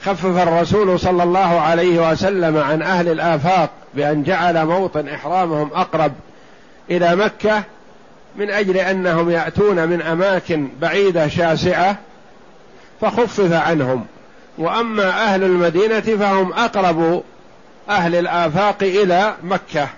خفف 0.04 0.48
الرسول 0.48 1.00
صلى 1.00 1.22
الله 1.22 1.60
عليه 1.60 2.10
وسلم 2.10 2.56
عن 2.56 2.82
أهل 2.82 3.08
الآفاق 3.08 3.70
بأن 3.94 4.22
جعل 4.22 4.66
موطن 4.66 5.08
إحرامهم 5.08 5.70
أقرب 5.74 6.12
إلى 6.90 7.16
مكة 7.16 7.62
من 8.36 8.50
أجل 8.50 8.76
أنهم 8.76 9.30
يأتون 9.30 9.88
من 9.88 10.02
أماكن 10.02 10.68
بعيدة 10.80 11.28
شاسعة 11.28 11.96
فخفف 13.00 13.52
عنهم. 13.52 14.06
وأما 14.58 15.08
أهل 15.08 15.44
المدينة 15.44 16.00
فهم 16.00 16.52
أقرب 16.52 17.22
أهل 17.88 18.14
الآفاق 18.14 18.76
إلى 18.82 19.34
مكة. 19.42 19.88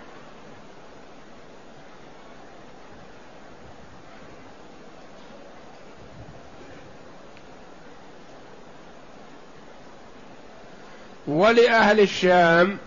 ولأهل 11.27 12.01
الشام 12.01 12.79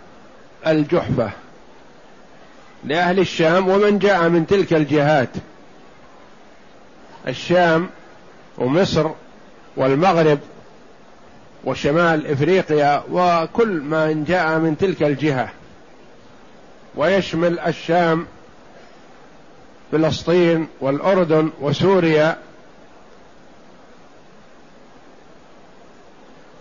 الجحفة. 0.68 1.30
لأهل 2.84 3.20
الشام 3.20 3.68
ومن 3.68 4.00
جاء 4.00 4.30
من 4.30 4.48
تلك 4.48 4.74
الجهات. 4.74 5.30
الشام 7.28 7.90
ومصر 8.58 9.10
والمغرب 9.76 10.40
وشمال 11.64 12.28
إفريقيا 12.28 13.04
وكل 13.12 13.82
من 13.82 14.24
جاء 14.24 14.60
من 14.60 14.78
تلك 14.78 15.04
الجهة. 15.04 15.50
ويشمل 16.96 17.60
الشام 17.60 18.28
فلسطين 19.92 20.68
والأردن 20.82 21.50
وسوريا 21.62 22.38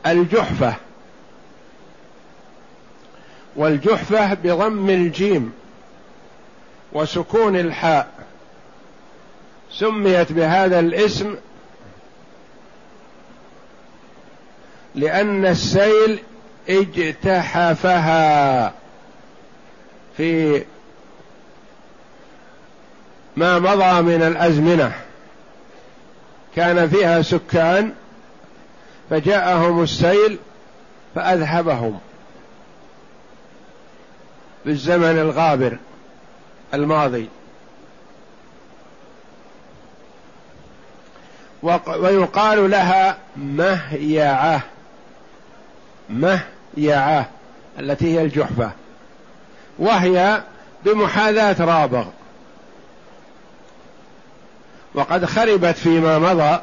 الجحفة. 0.07 0.75
والجحفة 3.57 4.35
بضم 4.35 4.91
الجيم 4.91 5.53
وسكون 6.93 7.57
الحاء. 7.57 8.09
سميت 9.73 10.33
بهذا 10.33 10.81
الاسم 10.81 11.37
لأن 14.95 15.47
السيل 15.47 16.19
اجتحفها 16.69 18.73
في 20.17 20.65
ما 23.37 23.59
مضى 23.59 24.03
من 24.03 24.23
الأزمنة. 24.23 24.93
كان 26.57 26.89
فيها 26.89 27.23
سكان 27.23 27.93
فجاءهم 29.11 29.83
السيل 29.83 30.39
فأذهبهم. 31.15 31.99
في 34.67 34.73
الزمن 34.73 35.19
الغابر 35.19 35.77
الماضي. 36.75 37.29
ويقال 41.87 42.71
لها 42.71 43.19
مهيعة 43.37 44.63
مهيعة 46.11 47.29
التي 47.79 48.15
هي 48.15 48.23
الجحفة. 48.23 48.71
وهي 49.79 50.43
بمحاذاة 50.85 51.57
رابغ. 51.65 52.07
وقد 54.95 55.25
خربت 55.25 55.77
فيما 55.77 56.19
مضى 56.19 56.61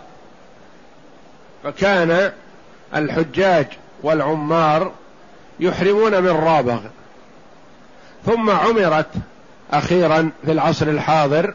فكان 1.63 2.31
الحجاج 2.95 3.67
والعمار 4.03 4.91
يحرمون 5.59 6.21
من 6.21 6.31
رابغ. 6.31 6.79
ثم 8.25 8.49
عمرت 8.49 9.09
أخيرا 9.71 10.31
في 10.45 10.51
العصر 10.51 10.87
الحاضر. 10.87 11.53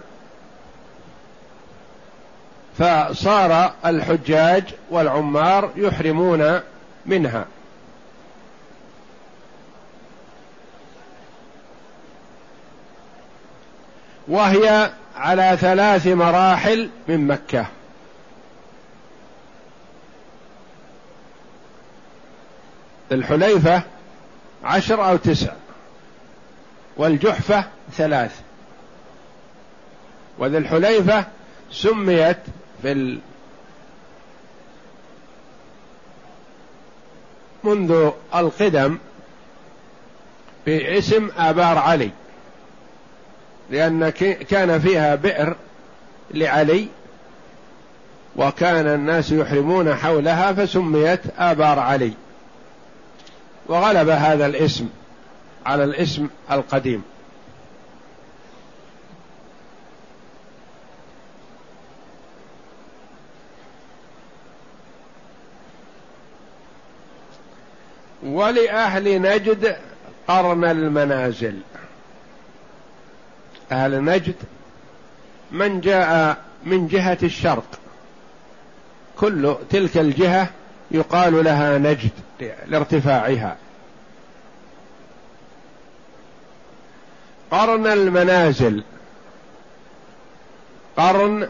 فصار 2.78 3.72
الحجاج 3.86 4.64
والعمار 4.90 5.70
يحرمون 5.76 6.60
منها. 7.06 7.44
وهي 14.28 14.90
على 15.16 15.56
ثلاث 15.60 16.06
مراحل 16.06 16.90
من 17.08 17.26
مكة. 17.26 17.66
الحليفة 23.12 23.82
عشر 24.64 25.10
أو 25.10 25.16
تسع. 25.16 25.52
والجحفة 26.98 27.64
ثلاث 27.92 28.40
وذي 30.38 30.58
الحليفة 30.58 31.24
سميت 31.72 32.38
في. 32.82 33.18
منذ 37.64 38.10
القدم 38.34 38.98
باسم 40.66 41.30
آبار 41.38 41.78
علي 41.78 42.10
لأن 43.70 44.08
كان 44.48 44.80
فيها 44.80 45.14
بئر 45.14 45.56
لعلي 46.30 46.88
وكان 48.36 48.86
الناس 48.86 49.32
يحرمون 49.32 49.94
حولها 49.94 50.52
فسميت 50.52 51.20
آبار 51.38 51.78
علي 51.78 52.12
وغلب 53.66 54.08
هذا 54.08 54.46
الاسم 54.46 54.88
على 55.68 55.84
الاسم 55.84 56.28
القديم. 56.50 57.02
ولأهل 68.22 69.22
نجد 69.22 69.76
قرن 70.28 70.64
المنازل. 70.64 71.60
أهل 73.72 74.04
نجد 74.04 74.34
من 75.50 75.80
جاء 75.80 76.36
من 76.64 76.86
جهة 76.88 77.18
الشرق. 77.22 77.78
كل 79.16 79.56
تلك 79.70 79.96
الجهة 79.96 80.50
يقال 80.90 81.44
لها 81.44 81.78
نجد 81.78 82.10
لارتفاعها. 82.66 83.56
قرن 87.50 87.86
المنازل. 87.86 88.82
قرن 90.96 91.48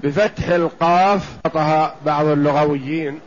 بفتح 0.00 0.48
القاف 0.48 1.28
قطها 1.44 1.94
بعض 2.06 2.26
اللغويين. 2.26 3.20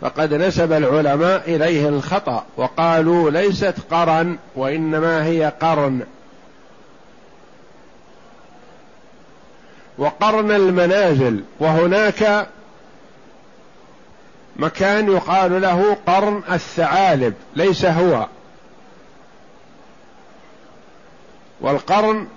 فقد 0.00 0.34
نسب 0.34 0.72
العلماء 0.72 1.42
إليه 1.56 1.88
الخطأ 1.88 2.44
وقالوا 2.56 3.30
ليست 3.30 3.74
قرن 3.90 4.38
وإنما 4.56 5.24
هي 5.24 5.52
قرن. 5.60 6.00
وقرن 9.98 10.50
المنازل 10.50 11.44
وهناك 11.60 12.46
مكان 14.56 15.12
يقال 15.12 15.62
له 15.62 15.96
قرن 16.06 16.42
الثعالب 16.52 17.34
ليس 17.56 17.84
هو. 17.84 18.26
والقرن 21.60 22.28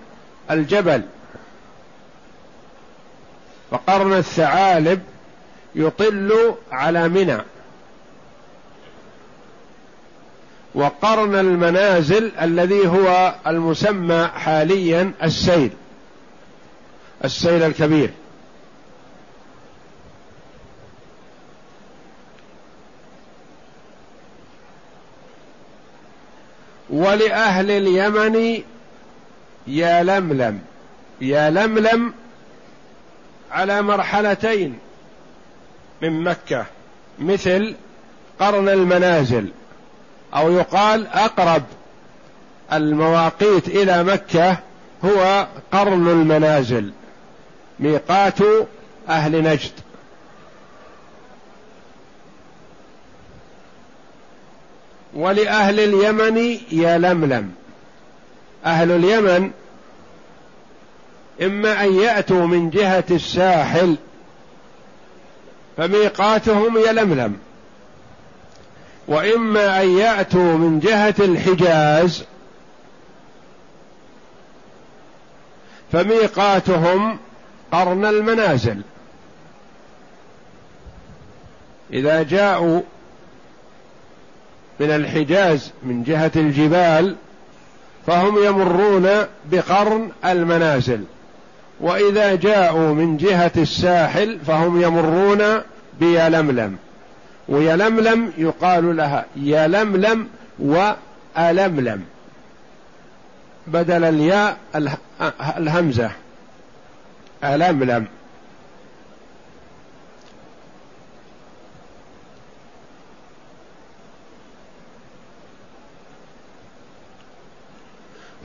الجبل. 0.51 1.01
وقرن 3.71 4.13
الثعالب 4.13 5.03
يطل 5.75 6.55
على 6.71 7.09
منى. 7.09 7.37
وقرن 10.75 11.35
المنازل 11.35 12.31
الذي 12.41 12.87
هو 12.87 13.35
المسمى 13.47 14.29
حاليا 14.35 15.11
السيل 15.23 15.71
السيل 17.25 17.63
الكبير. 17.63 18.11
ولأهل 26.89 27.71
اليمن 27.71 28.63
يا 29.67 30.03
لملم 30.03 30.59
يا 31.21 31.49
لملم 31.49 32.13
على 33.51 33.81
مرحلتين 33.81 34.79
من 36.01 36.23
مكة 36.23 36.65
مثل 37.19 37.75
قرن 38.39 38.69
المنازل 38.69 39.47
أو 40.35 40.51
يقال 40.51 41.07
أقرب 41.07 41.63
المواقيت 42.73 43.67
إلى 43.67 44.03
مكة 44.03 44.57
هو 45.05 45.47
قرن 45.71 46.07
المنازل 46.07 46.91
ميقات 47.79 48.39
أهل 49.09 49.43
نجد. 49.43 49.71
ولأهل 55.13 55.79
اليمن 55.79 56.59
يلملم 56.71 57.51
أهل 58.67 58.91
اليمن 58.91 59.51
إما 61.41 61.83
أن 61.83 61.93
يأتوا 61.93 62.45
من 62.45 62.69
جهة 62.69 63.03
الساحل 63.11 63.95
فميقاتهم 65.77 66.77
يلملم. 66.77 67.37
وإما 69.07 69.81
أن 69.81 69.97
يأتوا 69.97 70.57
من 70.57 70.79
جهة 70.79 71.15
الحجاز 71.19 72.23
فميقاتهم 75.91 77.19
قرن 77.71 78.05
المنازل. 78.05 78.81
إذا 81.93 82.23
جاءوا 82.23 82.81
من 84.79 84.91
الحجاز 84.91 85.71
من 85.83 86.03
جهة 86.03 86.31
الجبال 86.35 87.15
فهم 88.07 88.45
يمرون 88.45 89.09
بقرن 89.51 90.09
المنازل. 90.25 91.03
وإذا 91.81 92.35
جاءوا 92.35 92.93
من 92.93 93.17
جهة 93.17 93.51
الساحل 93.57 94.39
فهم 94.47 94.81
يمرون 94.81 95.61
بيلملم. 95.99 96.77
ويلملم 97.49 98.31
يقال 98.37 98.97
لها 98.97 99.25
يلملم 99.35 100.27
وألملم. 100.59 102.01
بدل 103.67 104.03
الياء 104.03 104.57
الهمزة. 105.57 106.11
ألملم. 107.43 108.05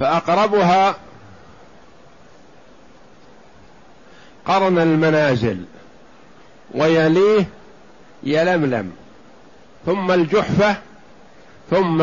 فأقربها 0.03 0.97
قرن 4.47 4.79
المنازل 4.79 5.65
ويليه 6.75 7.45
يلملم 8.23 8.93
ثم 9.87 10.11
الجحفة 10.11 10.77
ثم 11.71 12.03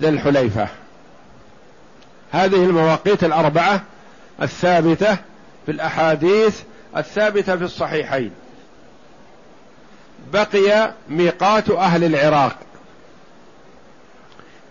ذي 0.00 0.08
الحليفة. 0.08 0.68
هذه 2.32 2.64
المواقيت 2.64 3.24
الأربعة 3.24 3.82
الثابتة 4.42 5.16
في 5.66 5.72
الأحاديث 5.72 6.62
الثابتة 6.96 7.56
في 7.56 7.64
الصحيحين. 7.64 8.30
بقي 10.32 10.92
ميقات 11.08 11.70
أهل 11.70 12.04
العراق. 12.04 12.56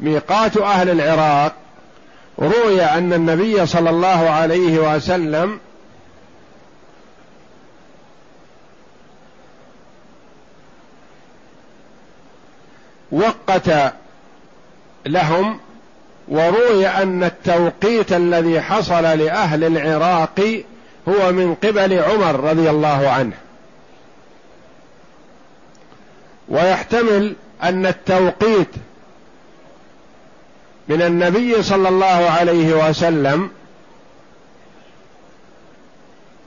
ميقات 0.03 0.57
أهل 0.57 0.89
العراق 0.89 1.53
روي 2.39 2.81
أن 2.81 3.13
النبي 3.13 3.65
صلى 3.65 3.89
الله 3.89 4.29
عليه 4.29 4.95
وسلم 4.95 5.59
وقت 13.11 13.69
لهم 15.05 15.59
وروي 16.27 16.87
أن 16.87 17.23
التوقيت 17.23 18.13
الذي 18.13 18.61
حصل 18.61 19.03
لأهل 19.03 19.63
العراق 19.63 20.63
هو 21.09 21.31
من 21.31 21.55
قبل 21.55 21.99
عمر 21.99 22.39
رضي 22.39 22.69
الله 22.69 23.09
عنه. 23.09 23.33
ويحتمل 26.49 27.35
أن 27.63 27.85
التوقيت 27.85 28.69
من 30.87 31.01
النبي 31.01 31.63
صلى 31.63 31.89
الله 31.89 32.29
عليه 32.29 32.89
وسلم 32.89 33.49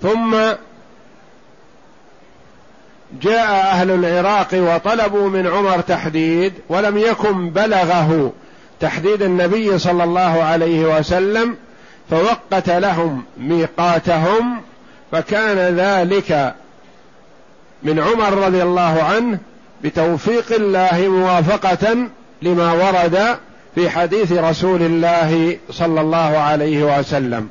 ثم 0.03 0.37
جاء 3.22 3.51
أهل 3.51 3.91
العراق 3.91 4.49
وطلبوا 4.55 5.28
من 5.28 5.47
عمر 5.47 5.80
تحديد 5.80 6.53
ولم 6.68 6.99
يكن 6.99 7.51
بلغه 7.51 8.32
تحديد 8.80 9.22
النبي 9.22 9.78
صلى 9.78 10.05
الله 10.05 10.43
عليه 10.43 10.99
وسلم 10.99 11.57
فوقت 12.11 12.70
لهم 12.70 13.24
ميقاتهم 13.39 14.62
فكان 15.12 15.76
ذلك 15.76 16.55
من 17.82 18.01
عمر 18.01 18.32
رضي 18.47 18.62
الله 18.62 19.03
عنه 19.03 19.39
بتوفيق 19.82 20.53
الله 20.53 21.09
موافقة 21.09 21.97
لما 22.43 22.72
ورد 22.72 23.39
في 23.76 23.90
حديث 23.90 24.32
رسول 24.32 24.82
الله 24.82 25.58
صلى 25.70 26.00
الله 26.00 26.18
عليه 26.18 26.98
وسلم. 26.98 27.50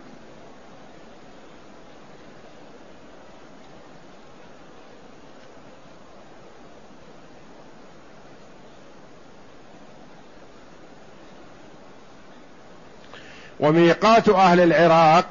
وميقات 13.60 14.30
أهل 14.30 14.60
العراق 14.60 15.26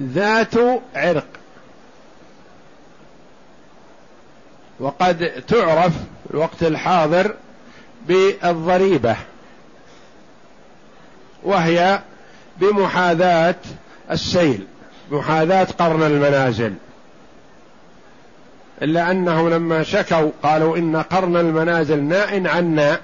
ذات 0.00 0.54
عرق. 0.94 1.26
وقد 4.80 5.44
تعرف 5.48 5.92
الوقت 6.30 6.62
الحاضر 6.62 7.34
بالضريبة. 8.06 9.16
وهي 11.42 12.00
بمحاذاة 12.56 13.54
السيل 14.10 14.66
محاذاة 15.10 15.66
قرن 15.78 16.02
المنازل. 16.02 16.74
إلا 18.82 19.10
أنهم 19.10 19.48
لما 19.48 19.82
شكوا 19.82 20.30
قالوا 20.42 20.76
إن 20.76 20.96
قرن 20.96 21.36
المنازل 21.36 22.02
ناء 22.02 22.46
عنا 22.46 23.00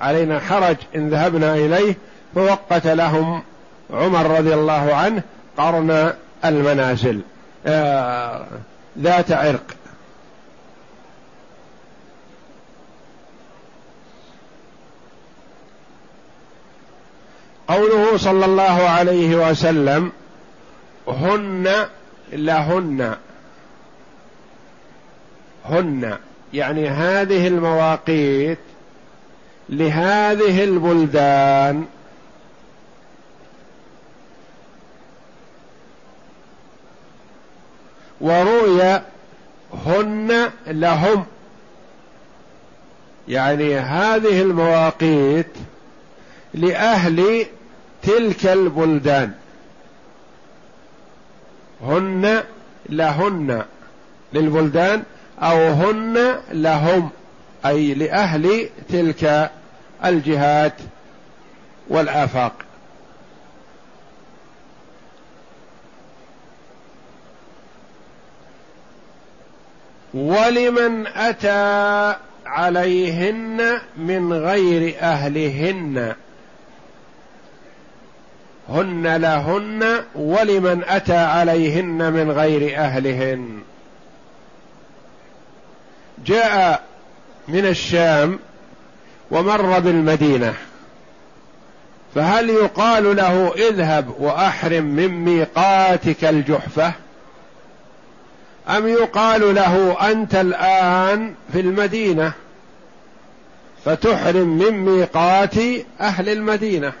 علينا 0.00 0.40
حرج 0.40 0.76
إن 0.96 1.08
ذهبنا 1.08 1.54
إليه 1.54 1.96
فوقت 2.34 2.86
لهم 2.86 3.42
عمر 3.90 4.38
رضي 4.38 4.54
الله 4.54 4.94
عنه 4.94 5.22
قرن 5.56 6.12
المنازل. 6.44 7.20
آه 7.66 8.46
ذات 8.98 9.32
عرق. 9.32 9.64
قوله 17.68 18.16
صلى 18.16 18.44
الله 18.44 18.88
عليه 18.88 19.50
وسلم 19.50 20.12
هن 21.08 21.86
لهن 22.32 23.16
هن 25.64 26.18
يعني 26.54 26.88
هذه 26.88 27.46
المواقيت 27.46 28.58
لهذه 29.68 30.64
البلدان. 30.64 31.86
وروي 38.20 39.00
هن 39.86 40.50
لهم 40.66 41.26
يعني 43.28 43.78
هذه 43.78 44.42
المواقيت 44.42 45.46
لأهل 46.54 47.46
تلك 48.02 48.46
البلدان. 48.46 49.32
هن 51.82 52.42
لهن 52.88 53.64
للبلدان 54.32 55.02
أو 55.38 55.68
هن 55.68 56.40
لهم 56.52 57.10
أي 57.66 57.94
لأهل 57.94 58.68
تلك 58.88 59.50
الجهات 60.04 60.74
والآفاق. 61.88 62.52
ولمن 70.14 71.06
أتى 71.06 72.16
عليهن 72.46 73.80
من 73.96 74.32
غير 74.32 74.94
أهلهن. 75.00 76.14
هن 78.68 79.16
لهن 79.16 80.04
ولمن 80.14 80.84
أتى 80.84 81.16
عليهن 81.16 82.12
من 82.12 82.30
غير 82.30 82.78
أهلهن. 82.78 83.62
جاء 86.26 86.82
من 87.48 87.66
الشام 87.66 88.38
ومر 89.30 89.78
بالمدينة 89.78 90.54
فهل 92.14 92.50
يقال 92.50 93.16
له 93.16 93.54
اذهب 93.54 94.14
وأحرم 94.18 94.84
من 94.84 95.08
ميقاتك 95.08 96.24
الجحفة؟ 96.24 96.92
أم 98.68 98.88
يقال 98.88 99.54
له 99.54 99.96
أنت 100.10 100.34
الآن 100.34 101.34
في 101.52 101.60
المدينة 101.60 102.32
فتحرم 103.84 104.58
من 104.58 104.70
ميقات 104.70 105.54
أهل 106.00 106.28
المدينة؟ 106.28 106.92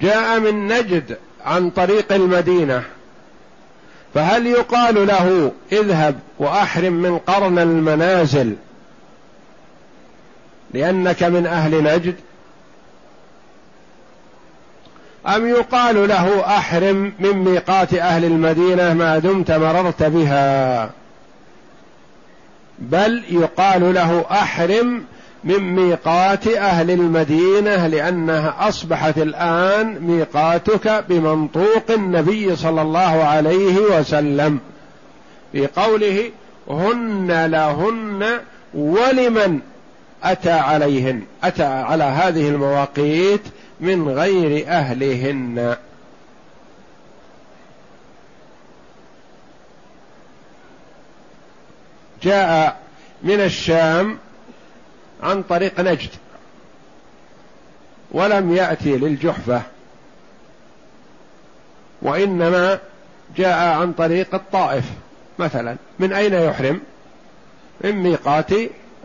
جاء 0.00 0.40
من 0.40 0.66
نجد 0.66 1.18
عن 1.44 1.70
طريق 1.70 2.12
المدينة 2.12 2.82
فهل 4.14 4.46
يقال 4.46 5.06
له 5.06 5.52
اذهب 5.72 6.18
وأحرم 6.38 6.92
من 6.92 7.18
قرن 7.18 7.58
المنازل 7.58 8.56
لأنك 10.74 11.22
من 11.22 11.46
أهل 11.46 11.82
نجد؟ 11.82 12.14
أم 15.26 15.48
يقال 15.48 16.08
له 16.08 16.46
أحرم 16.46 17.12
من 17.18 17.32
ميقات 17.32 17.94
أهل 17.94 18.24
المدينة 18.24 18.94
ما 18.94 19.18
دمت 19.18 19.50
مررت 19.50 20.02
بها؟ 20.02 20.90
بل 22.78 23.22
يقال 23.30 23.94
له 23.94 24.24
أحرم 24.30 25.04
من 25.44 25.74
ميقات 25.74 26.46
أهل 26.46 26.90
المدينة 26.90 27.86
لأنها 27.86 28.68
أصبحت 28.68 29.18
الآن 29.18 30.00
ميقاتك 30.00 31.04
بمنطوق 31.08 31.90
النبي 31.90 32.56
صلى 32.56 32.82
الله 32.82 33.24
عليه 33.24 33.78
وسلم. 33.78 34.60
في 35.52 35.66
قوله 35.66 36.30
هن 36.70 37.46
لهن 37.46 38.40
ولمن 38.74 39.60
أتى 40.22 40.52
عليهن 40.52 41.22
أتى 41.44 41.64
على 41.64 42.04
هذه 42.04 42.48
المواقيت 42.48 43.42
من 43.80 44.08
غير 44.08 44.68
أهلهن. 44.68 45.76
جاء 52.22 52.76
من 53.22 53.40
الشام 53.40 54.18
عن 55.22 55.42
طريق 55.42 55.80
نجد. 55.80 56.10
ولم 58.10 58.56
يأتي 58.56 58.96
للجحفة. 58.96 59.62
وإنما 62.02 62.78
جاء 63.36 63.78
عن 63.78 63.92
طريق 63.92 64.34
الطائف 64.34 64.84
مثلا. 65.38 65.76
من 65.98 66.12
أين 66.12 66.32
يحرم؟ 66.32 66.80
من 67.80 67.92
ميقات 67.92 68.50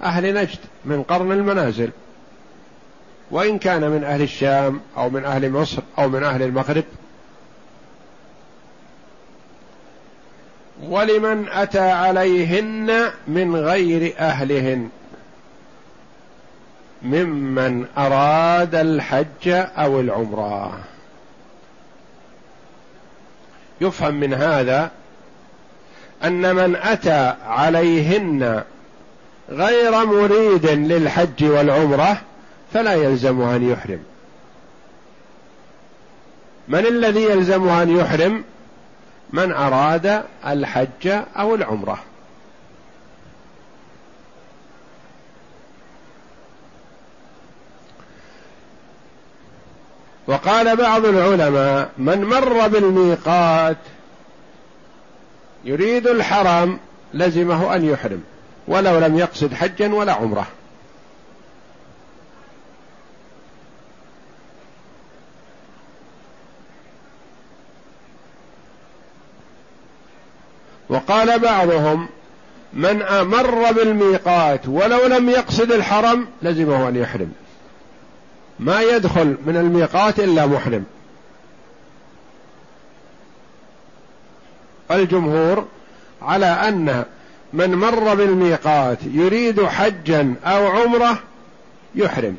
أهل 0.04 0.34
نجد 0.34 0.60
من 0.86 1.04
قرن 1.04 1.32
المنازل. 1.32 1.90
وإن 3.32 3.60
كان 3.60 3.90
من 3.90 4.04
أهل 4.04 4.22
الشام 4.22 4.82
أو 4.98 5.10
من 5.10 5.26
أهل 5.26 5.52
مصر 5.52 5.82
أو 5.98 6.10
من 6.10 6.24
أهل 6.24 6.42
المغرب. 6.42 6.84
ولمن 10.84 11.48
أتى 11.50 11.92
عليهن 11.92 13.12
من 13.28 13.56
غير 13.56 14.14
أهلهن. 14.20 14.90
ممن 17.02 17.86
أراد 17.98 18.76
الحج 18.76 19.48
أو 19.78 20.00
العمرة. 20.00 20.80
يفهم 23.82 24.14
من 24.14 24.34
هذا 24.34 24.92
أن 26.24 26.56
من 26.56 26.76
أتى 26.76 27.36
عليهن 27.46 28.64
غير 29.50 30.06
مريد 30.06 30.66
للحج 30.66 31.44
والعمرة 31.44 32.22
فلا 32.74 32.94
يلزمه 32.94 33.56
أن 33.56 33.70
يحرم. 33.70 34.00
من 36.68 36.86
الذي 36.86 37.24
يلزمه 37.24 37.84
أن 37.84 37.98
يحرم؟ 37.98 38.44
من 39.34 39.52
أراد 39.52 40.24
الحج 40.48 41.08
أو 41.38 41.56
العمرة. 41.56 42.00
وقال 50.30 50.76
بعض 50.76 51.06
العلماء 51.06 51.90
من 51.98 52.26
مر 52.26 52.68
بالميقات 52.68 53.78
يريد 55.66 56.08
الحرم 56.08 56.80
لزمه 57.14 57.76
أن 57.76 57.86
يحرم 57.86 58.24
ولو 58.68 59.00
لم 59.00 59.18
يقصد 59.18 59.54
حجا 59.54 59.94
ولا 59.94 60.14
عمرة. 60.14 60.48
وقال 70.90 71.40
بعضهم 71.40 72.08
من 72.74 73.00
مر 73.10 73.72
بالميقات 73.72 74.68
ولو 74.68 75.06
لم 75.06 75.30
يقصد 75.30 75.72
الحرم 75.72 76.28
لزمه 76.42 76.88
أن 76.88 76.96
يحرم. 76.96 77.32
ما 78.60 78.82
يدخل 78.82 79.36
من 79.46 79.58
الميقات 79.58 80.20
إلا 80.20 80.46
محرم. 80.46 80.84
الجمهور 84.92 85.66
على 86.22 86.46
أن 86.46 87.06
من 87.54 87.76
مر 87.76 88.16
بالميقات 88.16 88.98
يريد 89.04 89.66
حجا 89.66 90.36
أو 90.46 90.68
عمرة 90.68 91.20
يحرم. 91.96 92.38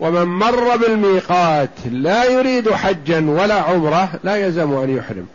ومن 0.00 0.24
مر 0.24 0.76
بالميقات 0.76 1.70
لا 1.90 2.24
يريد 2.24 2.70
حجا 2.72 3.30
ولا 3.30 3.54
عمرة 3.54 4.08
لا 4.24 4.36
يلزم 4.36 4.72
أن 4.72 4.96
يحرم. 4.96 5.26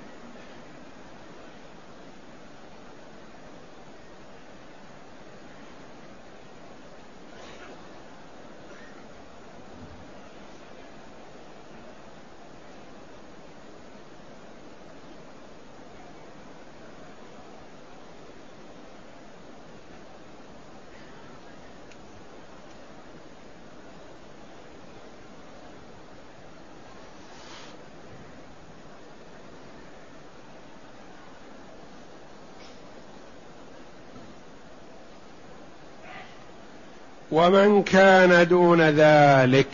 ومن 37.40 37.84
كان 37.84 38.48
دون 38.48 38.82
ذلك 38.82 39.72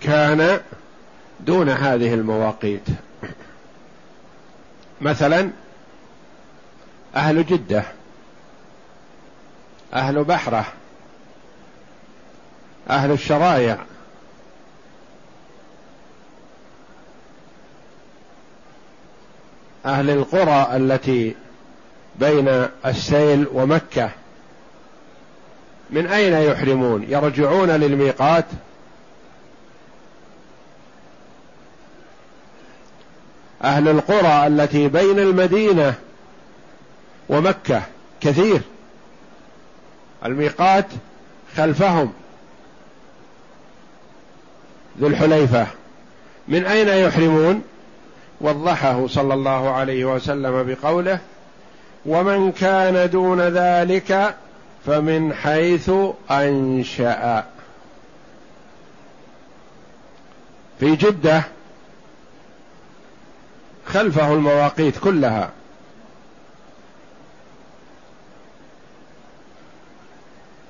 كان 0.00 0.60
دون 1.40 1.68
هذه 1.68 2.14
المواقيت. 2.14 2.82
مثلا 5.00 5.50
أهل 7.16 7.46
جدة 7.46 7.84
أهل 9.94 10.24
بحرة 10.24 10.66
أهل 12.90 13.10
الشرايع 13.10 13.78
أهل 19.86 20.10
القرى 20.10 20.76
التي 20.76 21.34
بين 22.18 22.48
السيل 22.86 23.46
ومكة. 23.52 24.10
من 25.92 26.06
أين 26.06 26.32
يحرمون؟ 26.32 27.06
يرجعون 27.08 27.70
للميقات؟ 27.70 28.44
أهل 33.64 33.88
القرى 33.88 34.46
التي 34.46 34.88
بين 34.88 35.18
المدينة 35.18 35.94
ومكة 37.28 37.82
كثير. 38.20 38.60
الميقات 40.24 40.86
خلفهم. 41.56 42.12
ذو 45.00 45.06
الحليفة. 45.06 45.66
من 46.48 46.66
أين 46.66 46.88
يحرمون؟ 46.88 47.62
وضحه 48.40 49.06
صلى 49.06 49.34
الله 49.34 49.70
عليه 49.70 50.04
وسلم 50.04 50.62
بقوله 50.62 51.18
ومن 52.06 52.52
كان 52.52 53.10
دون 53.10 53.40
ذلك 53.40 54.34
فمن 54.86 55.34
حيث 55.34 55.90
أنشأ. 56.30 57.44
في 60.80 60.96
جدة 60.96 61.42
خلفه 63.86 64.32
المواقيت 64.32 64.98
كلها. 64.98 65.50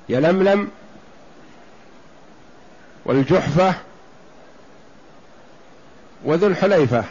يلملم 0.09 0.71
والجحفة 3.05 3.73
وذو 6.23 6.47
الحليفة. 6.47 7.03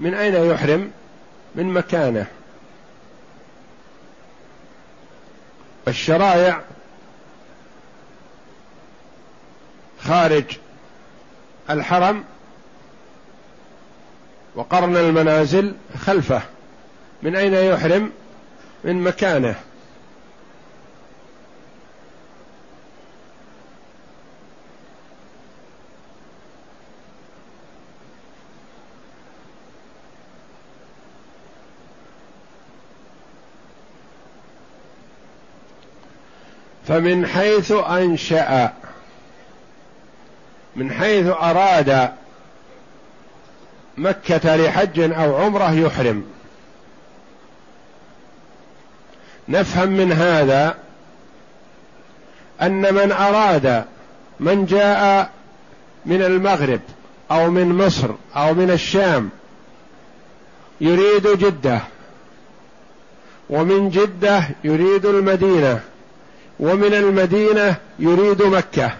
من 0.00 0.14
أين 0.14 0.34
يحرم؟ 0.34 0.90
من 1.54 1.66
مكانه. 1.66 2.26
الشرائع 5.88 6.60
خارج 10.02 10.44
الحرم 11.70 12.24
وقرن 14.54 14.96
المنازل 14.96 15.74
خلفه. 15.98 16.42
من 17.22 17.36
أين 17.36 17.54
يحرم؟ 17.54 18.12
من 18.84 19.02
مكانه. 19.02 19.54
فمن 36.88 37.26
حيث 37.26 37.72
أنشأ 37.72 38.72
من 40.76 40.92
حيث 40.92 41.26
أراد 41.26 42.12
مكة 43.98 44.56
لحج 44.56 45.00
أو 45.00 45.36
عمرة 45.36 45.72
يحرم. 45.72 46.24
نفهم 49.48 49.88
من 49.88 50.12
هذا 50.12 50.74
أن 52.62 52.94
من 52.94 53.12
أراد 53.12 53.84
من 54.40 54.66
جاء 54.66 55.30
من 56.06 56.22
المغرب 56.22 56.80
أو 57.30 57.50
من 57.50 57.68
مصر 57.86 58.10
أو 58.36 58.54
من 58.54 58.70
الشام 58.70 59.30
يريد 60.80 61.26
جدة 61.26 61.80
ومن 63.50 63.90
جدة 63.90 64.48
يريد 64.64 65.06
المدينة. 65.06 65.80
ومن 66.60 66.94
المدينة 66.94 67.76
يريد 67.98 68.42
مكة. 68.42 68.90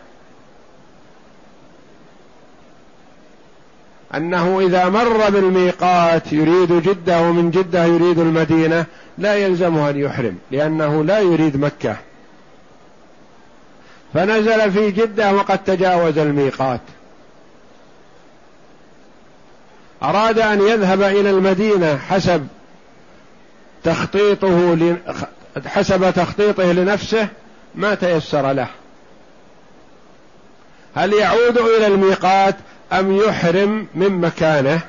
أنه 4.15 4.61
إذا 4.61 4.89
مر 4.89 5.31
بالميقات 5.31 6.33
يريد 6.33 6.73
جدة 6.73 7.23
ومن 7.23 7.51
جدة 7.51 7.85
يريد 7.85 8.19
المدينة 8.19 8.87
لا 9.19 9.35
يلزمه 9.35 9.91
أن 9.91 9.99
يحرم 9.99 10.39
لأنه 10.51 11.05
لا 11.05 11.21
يريد 11.21 11.57
مكة. 11.57 11.97
فنزل 14.15 14.73
في 14.73 14.91
جدة 14.91 15.33
وقد 15.33 15.65
تجاوز 15.65 16.19
الميقات. 16.19 16.81
أراد 20.03 20.39
أن 20.39 20.61
يذهب 20.61 21.03
إلى 21.03 21.31
المدينة 21.31 21.97
حسب 21.97 22.47
تخطيطه 23.85 24.77
حسب 25.67 26.11
تخطيطه 26.11 26.73
لنفسه 26.73 27.29
ما 27.75 27.95
تيسر 27.95 28.53
له. 28.53 28.69
هل 30.95 31.13
يعود 31.13 31.59
إلى 31.59 31.87
الميقات 31.87 32.57
أم 32.93 33.17
يحرم 33.17 33.87
من 33.95 34.09
مكانه؟ 34.09 34.81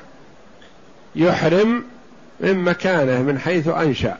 يحرم 1.14 1.84
من 2.40 2.58
مكانه 2.58 3.22
من 3.22 3.38
حيث 3.38 3.68
أنشأ. 3.68 4.18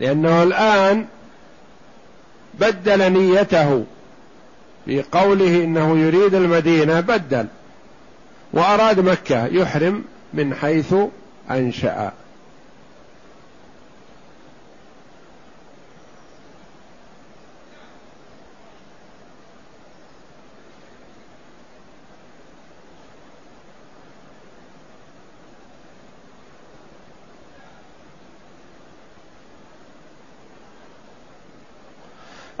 لأنه 0.00 0.42
الآن 0.42 1.06
بدل 2.54 3.12
نيته 3.12 3.84
في 4.86 5.02
قوله 5.02 5.64
إنه 5.64 5.98
يريد 5.98 6.34
المدينة 6.34 7.00
بدل. 7.00 7.46
وأراد 8.52 9.00
مكة 9.00 9.46
يحرم 9.46 10.04
من 10.34 10.54
حيث 10.54 10.94
أنشأ. 11.50 12.12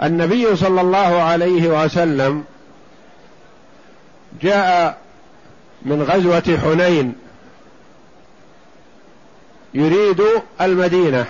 النبي 0.02 0.56
صلى 0.56 0.80
الله 0.80 1.22
عليه 1.22 1.84
وسلم 1.84 2.44
جاء 4.42 4.98
من 5.82 6.02
غزوة 6.02 6.58
حنين 6.64 7.14
يريد 9.74 10.22
المدينة. 10.60 11.26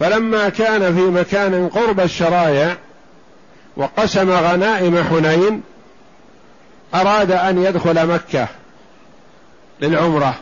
فلما 0.00 0.48
كان 0.48 0.94
في 0.94 1.00
مكان 1.00 1.68
قرب 1.68 2.00
الشرايع 2.00 2.76
وقسم 3.76 4.30
غنائم 4.30 5.04
حنين 5.04 5.62
أراد 6.94 7.30
أن 7.30 7.64
يدخل 7.64 8.06
مكة 8.06 8.48
للعمرة. 9.80 10.34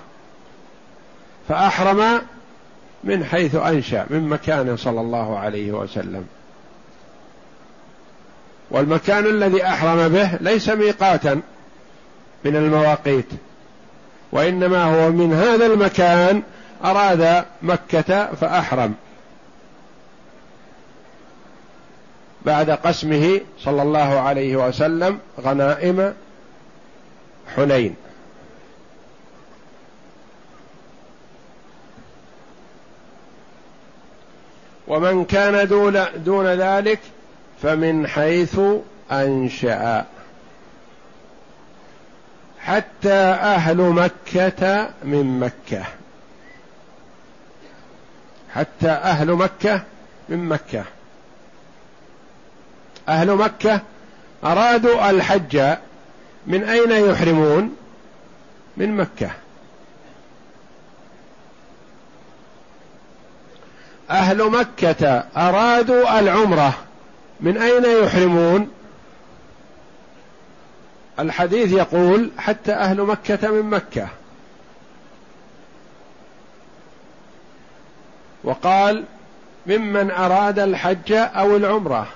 فأحرم 1.49 2.22
من 3.05 3.25
حيث 3.25 3.55
أنشأ 3.55 4.07
من 4.11 4.29
مكان 4.29 4.77
صلى 4.77 5.01
الله 5.01 5.39
عليه 5.39 5.73
وسلم. 5.73 6.27
والمكان 8.71 9.27
الذي 9.27 9.65
أحرم 9.67 10.09
به 10.09 10.31
ليس 10.41 10.69
ميقاتا 10.69 11.41
من 12.45 12.57
المواقيت 12.57 13.29
وإنما 14.33 14.85
هو 14.85 15.11
من 15.11 15.33
هذا 15.35 15.67
المكان 15.67 16.43
أراد 16.85 17.45
مكة 17.63 18.35
فأحرم. 18.35 18.95
بعد 22.47 22.71
قسمه 22.71 23.41
صلى 23.59 23.83
الله 23.83 24.21
عليه 24.21 24.69
وسلم 24.69 25.19
غنائم 25.41 26.15
حنين. 27.57 27.95
ومن 34.89 35.24
كان 35.24 35.68
دون 35.68 36.05
دون 36.16 36.47
ذلك 36.47 37.01
فمن 37.62 38.07
حيث 38.07 38.61
أنشأ. 39.12 40.05
حتى 42.61 43.12
أهل 43.12 43.76
مكة 43.76 44.91
من 45.05 45.41
مكة. 45.41 45.85
حتى 48.55 48.89
أهل 48.89 49.33
مكة 49.33 49.83
من 50.28 50.49
مكة. 50.49 50.85
أهل 53.09 53.35
مكة 53.35 53.80
أرادوا 54.45 55.11
الحج 55.11 55.76
من 56.47 56.64
أين 56.64 56.91
يحرمون؟ 57.11 57.76
من 58.76 58.97
مكة. 58.97 59.30
أهل 64.13 64.51
مكة 64.51 65.25
أرادوا 65.37 66.19
العمرة. 66.19 66.75
من 67.41 67.59
أين 67.59 68.05
يحرمون؟ 68.05 68.71
الحديث 71.19 71.73
يقول 71.73 72.31
حتى 72.39 72.73
أهل 72.73 73.03
مكة 73.03 73.51
من 73.51 73.71
مكة. 73.71 74.09
وقال 78.45 79.05
ممن 79.67 80.11
أراد 80.11 80.59
الحج 80.59 81.13
أو 81.13 81.57
العمرة. 81.57 82.07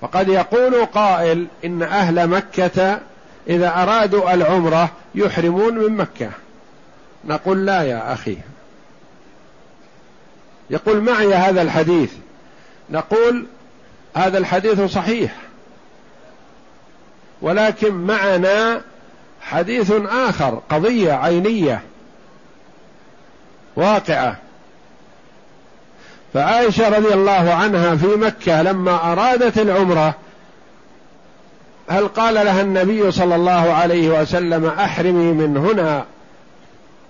فقد 0.00 0.28
يقول 0.28 0.84
قائل 0.86 1.46
إن 1.64 1.82
أهل 1.82 2.26
مكة 2.26 3.00
إذا 3.48 3.82
أرادوا 3.82 4.34
العمرة 4.34 4.90
يحرمون 5.14 5.74
من 5.74 5.96
مكة. 5.96 6.30
نقول 7.26 7.66
لا 7.66 7.82
يا 7.82 8.12
أخي. 8.12 8.36
يقول 10.70 11.00
معي 11.00 11.34
هذا 11.34 11.62
الحديث. 11.62 12.12
نقول 12.90 13.46
هذا 14.14 14.38
الحديث 14.38 14.80
صحيح. 14.80 15.34
ولكن 17.42 17.94
معنا 17.94 18.80
حديث 19.40 19.92
آخر 20.06 20.62
قضية 20.70 21.12
عينية. 21.12 21.82
واقعة. 23.76 24.36
فعائشة 26.34 26.88
رضي 26.88 27.14
الله 27.14 27.54
عنها 27.54 27.96
في 27.96 28.06
مكة 28.06 28.62
لما 28.62 29.12
أرادت 29.12 29.58
العمرة 29.58 30.14
هل 31.88 32.08
قال 32.08 32.34
لها 32.34 32.60
النبي 32.60 33.10
صلى 33.10 33.34
الله 33.34 33.72
عليه 33.72 34.20
وسلم 34.20 34.66
أحرمي 34.66 35.32
من 35.32 35.56
هنا؟ 35.56 36.04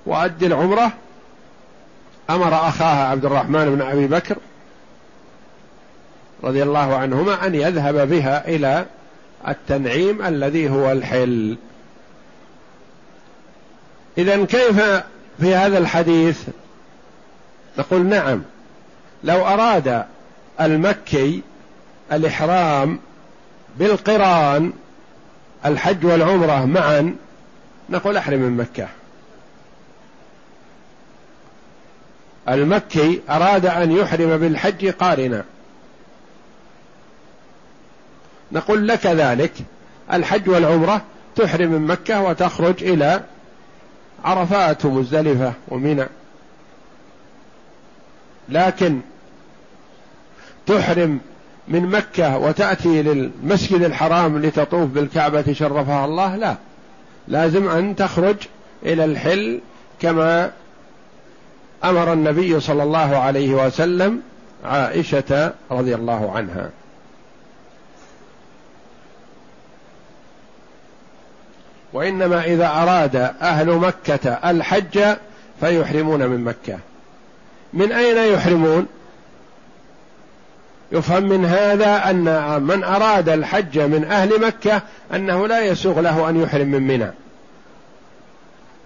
وأد 0.07 0.43
العمرة 0.43 0.93
أمر 2.31 2.69
أخاها 2.69 3.09
عبد 3.09 3.25
الرحمن 3.25 3.75
بن 3.75 3.83
أبي 3.83 4.07
بكر 4.07 4.37
رضي 6.45 6.63
الله 6.63 6.97
عنهما 6.97 7.47
أن 7.47 7.55
يذهب 7.55 8.09
بها 8.09 8.49
إلى 8.49 8.85
التنعيم 9.49 10.23
الذي 10.23 10.71
هو 10.71 10.93
الحل. 10.93 11.57
إذا 14.19 14.45
كيف 14.45 14.81
في 15.41 15.55
هذا 15.55 15.79
الحديث؟ 15.79 16.43
نقول 17.79 18.07
نعم 18.07 18.43
لو 19.25 19.47
أراد 19.47 20.05
المكي 20.61 21.43
الإحرام 22.13 22.99
بالقران 23.79 24.73
الحج 25.67 26.07
والعمرة 26.07 26.65
معا 26.65 27.17
نقول 27.91 28.17
أحرم 28.17 28.41
من 28.41 28.57
مكة. 28.57 28.89
المكي 32.49 33.21
أراد 33.31 33.67
أن 33.67 33.93
يحرم 33.93 34.37
بالحج 34.37 34.89
قارنا. 34.89 35.45
نقول 38.53 38.89
لك 38.89 39.07
ذلك. 39.07 39.53
الحج 40.13 40.49
والعمرة 40.49 41.03
تحرم 41.37 41.71
من 41.71 41.87
مكة 41.87 42.23
وتخرج 42.23 42.85
إلى 42.85 43.21
عرفات 44.25 44.85
ومزدلفة 44.85 45.53
ومنى. 45.69 46.07
لكن 48.49 49.01
تحرم 50.67 51.21
من 51.69 51.87
مكة 51.87 52.39
وتأتي 52.39 53.03
للمسجد 53.03 53.83
الحرام 53.83 54.39
لتطوف 54.39 54.91
بالكعبة 54.91 55.53
شرفها 55.53 56.05
الله؟ 56.05 56.37
لا. 56.37 56.57
لازم 57.29 57.69
أن 57.69 57.97
تخرج 57.97 58.37
إلى 58.83 59.05
الحل 59.05 59.61
كما 60.01 60.53
أمر 61.91 62.13
النبي 62.13 62.61
صلى 62.61 62.83
الله 62.83 63.17
عليه 63.17 63.55
وسلم 63.55 64.23
عائشة 64.65 65.53
رضي 65.71 65.95
الله 65.95 66.33
عنها. 66.37 66.71
وإنما 71.93 72.45
إذا 72.45 72.67
أراد 72.67 73.17
أهل 73.43 73.71
مكة 73.71 74.31
الحج 74.51 75.17
فيحرمون 75.61 76.27
من 76.27 76.45
مكة. 76.45 76.79
من 77.73 77.93
أين 77.93 78.35
يحرمون؟ 78.35 78.87
يفهم 80.93 81.23
من 81.23 81.45
هذا 81.45 82.11
أن 82.11 82.63
من 82.63 82.85
أراد 82.85 83.29
الحج 83.29 83.79
من 83.79 84.05
أهل 84.05 84.47
مكة 84.47 84.83
أنه 85.15 85.47
لا 85.47 85.61
يسوغ 85.61 86.01
له 86.01 86.29
أن 86.29 86.43
يحرم 86.43 86.67
من 86.67 86.83
منى. 86.83 87.11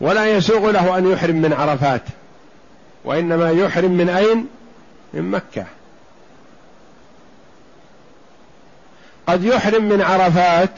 ولا 0.01 0.27
يسوغ 0.27 0.71
له 0.71 0.99
أن 0.99 1.13
يحرم 1.13 1.37
من 1.37 1.53
عرفات. 1.53 2.03
وإنما 3.05 3.51
يحرم 3.51 3.91
من 3.91 4.09
أين؟ 4.09 4.47
من 5.15 5.31
مكة 5.31 5.65
قد 9.27 9.45
يحرم 9.45 9.89
من 9.89 10.03
عرفات 10.03 10.71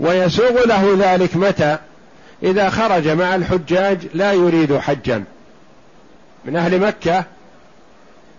ويسوغ 0.00 0.66
له 0.66 0.96
ذلك 0.98 1.36
متى؟ 1.36 1.78
إذا 2.42 2.70
خرج 2.70 3.08
مع 3.08 3.34
الحجاج 3.34 3.98
لا 4.14 4.32
يريد 4.32 4.78
حجا 4.78 5.24
من 6.44 6.56
أهل 6.56 6.80
مكة 6.80 7.24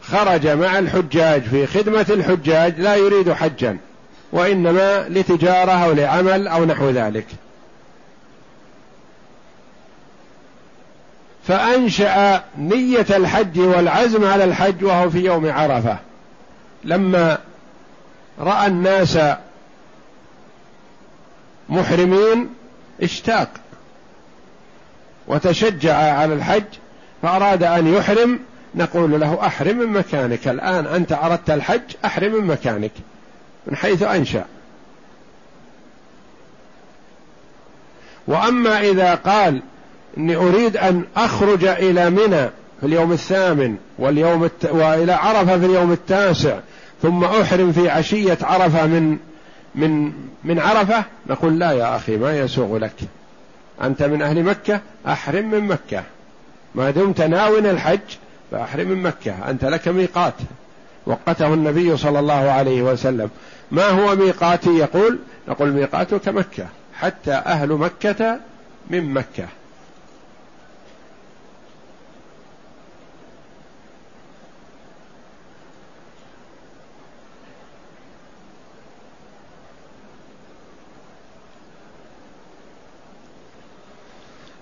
خرج 0.01 0.47
مع 0.47 0.79
الحجاج 0.79 1.41
في 1.41 1.67
خدمة 1.67 2.05
الحجاج 2.09 2.79
لا 2.79 2.95
يريد 2.95 3.31
حجا 3.31 3.77
وإنما 4.31 5.09
لتجارة 5.09 5.71
أو 5.71 5.91
لعمل 5.91 6.47
أو 6.47 6.65
نحو 6.65 6.89
ذلك 6.89 7.25
فأنشأ 11.47 12.43
نية 12.57 13.05
الحج 13.09 13.59
والعزم 13.59 14.25
على 14.25 14.43
الحج 14.43 14.83
وهو 14.83 15.09
في 15.09 15.19
يوم 15.19 15.51
عرفة. 15.51 15.97
لما 16.83 17.37
رأى 18.39 18.67
الناس 18.67 19.19
محرمين 21.69 22.49
اشتاق 23.01 23.49
وتشجع 25.27 25.95
على 25.95 26.33
الحج 26.33 26.63
فأراد 27.21 27.63
أن 27.63 27.93
يحرم. 27.93 28.39
نقول 28.75 29.19
له 29.19 29.45
أحرم 29.45 29.77
من 29.77 29.87
مكانك. 29.87 30.47
الآن 30.47 30.87
أنت 30.87 31.11
أردت 31.11 31.49
الحج 31.49 31.81
أحرم 32.05 32.31
من 32.31 32.45
مكانك 32.45 32.91
من 33.67 33.75
حيث 33.75 34.03
أنشأ. 34.03 34.45
وأما 38.27 38.79
إذا 38.79 39.15
قال 39.15 39.61
إني 40.17 40.35
أريد 40.35 40.77
أن 40.77 41.03
أخرج 41.15 41.65
إلى 41.65 42.09
منى 42.09 42.49
في 42.79 42.87
اليوم 42.87 43.11
الثامن 43.11 43.75
واليوم 43.99 44.43
الت... 44.43 44.65
وإلى 44.65 45.13
عرفة 45.13 45.59
في 45.59 45.65
اليوم 45.65 45.91
التاسع 45.91 46.59
ثم 47.01 47.23
أحرم 47.23 47.71
في 47.71 47.89
عشية 47.89 48.37
عرفة 48.41 48.85
من 48.85 49.17
من 49.75 50.11
من 50.43 50.59
عرفة؟ 50.59 51.03
نقول 51.29 51.59
لا 51.59 51.71
يا 51.71 51.95
أخي 51.95 52.17
ما 52.17 52.39
يسوغ 52.39 52.77
لك. 52.77 52.95
أنت 53.83 54.03
من 54.03 54.21
أهل 54.21 54.43
مكة؟ 54.43 54.79
أحرم 55.07 55.51
من 55.51 55.67
مكة. 55.67 56.03
ما 56.75 56.91
دمت 56.91 57.21
ناوي 57.21 57.59
الحج؟ 57.59 57.99
فأحرم 58.51 58.87
من 58.87 59.03
مكة. 59.03 59.49
أنت 59.49 59.65
لك 59.65 59.87
ميقات. 59.87 60.33
وقته 61.05 61.53
النبي 61.53 61.97
صلى 61.97 62.19
الله 62.19 62.51
عليه 62.51 62.81
وسلم. 62.81 63.29
ما 63.71 63.87
هو 63.87 64.15
ميقاتي؟ 64.15 64.69
يقول 64.69 65.19
نقول 65.47 65.71
ميقاتك 65.71 66.29
مكة. 66.29 66.65
حتى 66.99 67.31
أهل 67.31 67.69
مكة 67.69 68.39
من 68.89 69.13
مكة. 69.13 69.47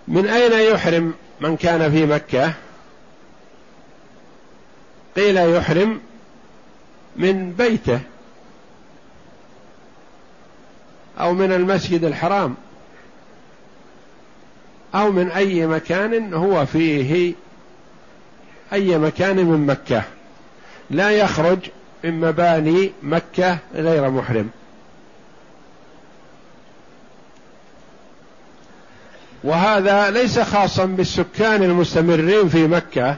من 0.09 0.27
أين 0.27 0.73
يحرم 0.73 1.13
من 1.41 1.57
كان 1.57 1.91
في 1.91 2.05
مكة؟ 2.05 2.53
قيل 5.15 5.37
يحرم 5.37 5.99
من 7.15 7.51
بيته 7.51 7.99
أو 11.19 11.33
من 11.33 11.51
المسجد 11.51 12.03
الحرام 12.03 12.55
أو 14.95 15.11
من 15.11 15.31
أي 15.31 15.67
مكان 15.67 16.33
هو 16.33 16.65
فيه 16.65 17.33
أي 18.73 18.97
مكان 18.97 19.35
من 19.35 19.65
مكة. 19.65 20.03
لا 20.89 21.11
يخرج 21.11 21.59
من 22.03 22.19
مباني 22.19 22.91
مكة 23.03 23.57
غير 23.73 24.09
محرم. 24.09 24.49
وهذا 29.43 30.09
ليس 30.09 30.39
خاصا 30.39 30.85
بالسكان 30.85 31.63
المستمرين 31.63 32.49
في 32.49 32.67
مكة 32.67 33.15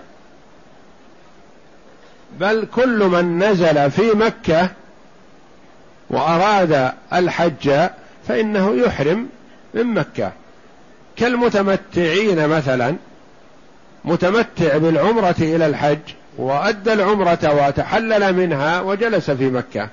بل 2.39 2.67
كل 2.75 3.03
من 3.03 3.43
نزل 3.43 3.91
في 3.91 4.11
مكة 4.11 4.69
وأراد 6.09 6.91
الحج 7.13 7.89
فإنه 8.27 8.75
يحرم 8.75 9.29
من 9.73 9.83
مكة. 9.83 10.31
كالمتمتعين 11.15 12.47
مثلا 12.47 12.95
متمتع 14.05 14.77
بالعمرة 14.77 15.35
إلى 15.39 15.65
الحج 15.65 15.99
وأدى 16.37 16.93
العمرة 16.93 17.67
وتحلل 17.67 18.33
منها 18.35 18.81
وجلس 18.81 19.31
في 19.31 19.49
مكة. 19.49 19.89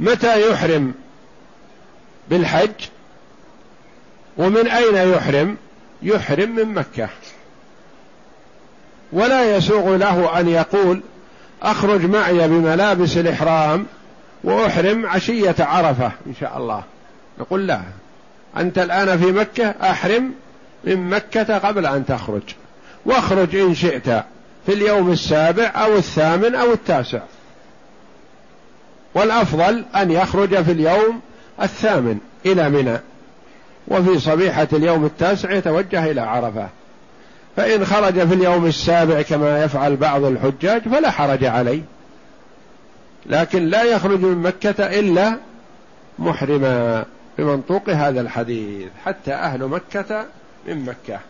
متى 0.00 0.50
يحرم 0.50 0.94
بالحج؟ 2.30 2.70
ومن 4.36 4.66
أين 4.66 4.94
يحرم؟ 5.12 5.56
يحرم 6.02 6.50
من 6.56 6.74
مكة. 6.74 7.08
ولا 9.12 9.56
يسوغ 9.56 9.96
له 9.96 10.40
أن 10.40 10.48
يقول 10.48 11.00
أخرج 11.62 12.04
معي 12.04 12.48
بملابس 12.48 13.16
الإحرام 13.16 13.86
وأحرم 14.44 15.06
عشية 15.06 15.54
عرفة 15.58 16.12
إن 16.26 16.34
شاء 16.40 16.58
الله. 16.58 16.82
نقول 17.38 17.66
لا. 17.66 17.80
أنت 18.56 18.78
الآن 18.78 19.18
في 19.18 19.32
مكة 19.32 19.74
أحرم 19.82 20.34
من 20.84 21.10
مكة 21.10 21.58
قبل 21.58 21.86
أن 21.86 22.06
تخرج. 22.06 22.42
واخرج 23.06 23.56
إن 23.56 23.74
شئت 23.74 24.08
في 24.66 24.72
اليوم 24.72 25.12
السابع 25.12 25.72
أو 25.76 25.96
الثامن 25.96 26.54
أو 26.54 26.72
التاسع. 26.72 27.20
والأفضل 29.14 29.84
أن 29.96 30.10
يخرج 30.10 30.62
في 30.62 30.72
اليوم 30.72 31.20
الثامن 31.62 32.18
إلى 32.46 32.68
منى. 32.68 32.98
وفي 33.88 34.18
صبيحة 34.18 34.68
اليوم 34.72 35.04
التاسع 35.04 35.50
يتوجه 35.52 36.10
إلى 36.10 36.20
عرفة. 36.20 36.68
فإن 37.56 37.84
خرج 37.84 38.26
في 38.26 38.34
اليوم 38.34 38.66
السابع 38.66 39.22
كما 39.22 39.64
يفعل 39.64 39.96
بعض 39.96 40.24
الحجاج 40.24 40.82
فلا 40.82 41.10
حرج 41.10 41.44
عليه. 41.44 41.82
لكن 43.26 43.66
لا 43.66 43.82
يخرج 43.82 44.20
من 44.20 44.42
مكة 44.42 44.98
إلا 44.98 45.38
محرما 46.18 47.04
بمنطوق 47.38 47.90
هذا 47.90 48.20
الحديث. 48.20 48.88
حتى 49.04 49.32
أهل 49.32 49.66
مكة 49.66 50.26
من 50.68 50.84
مكة. 50.84 51.20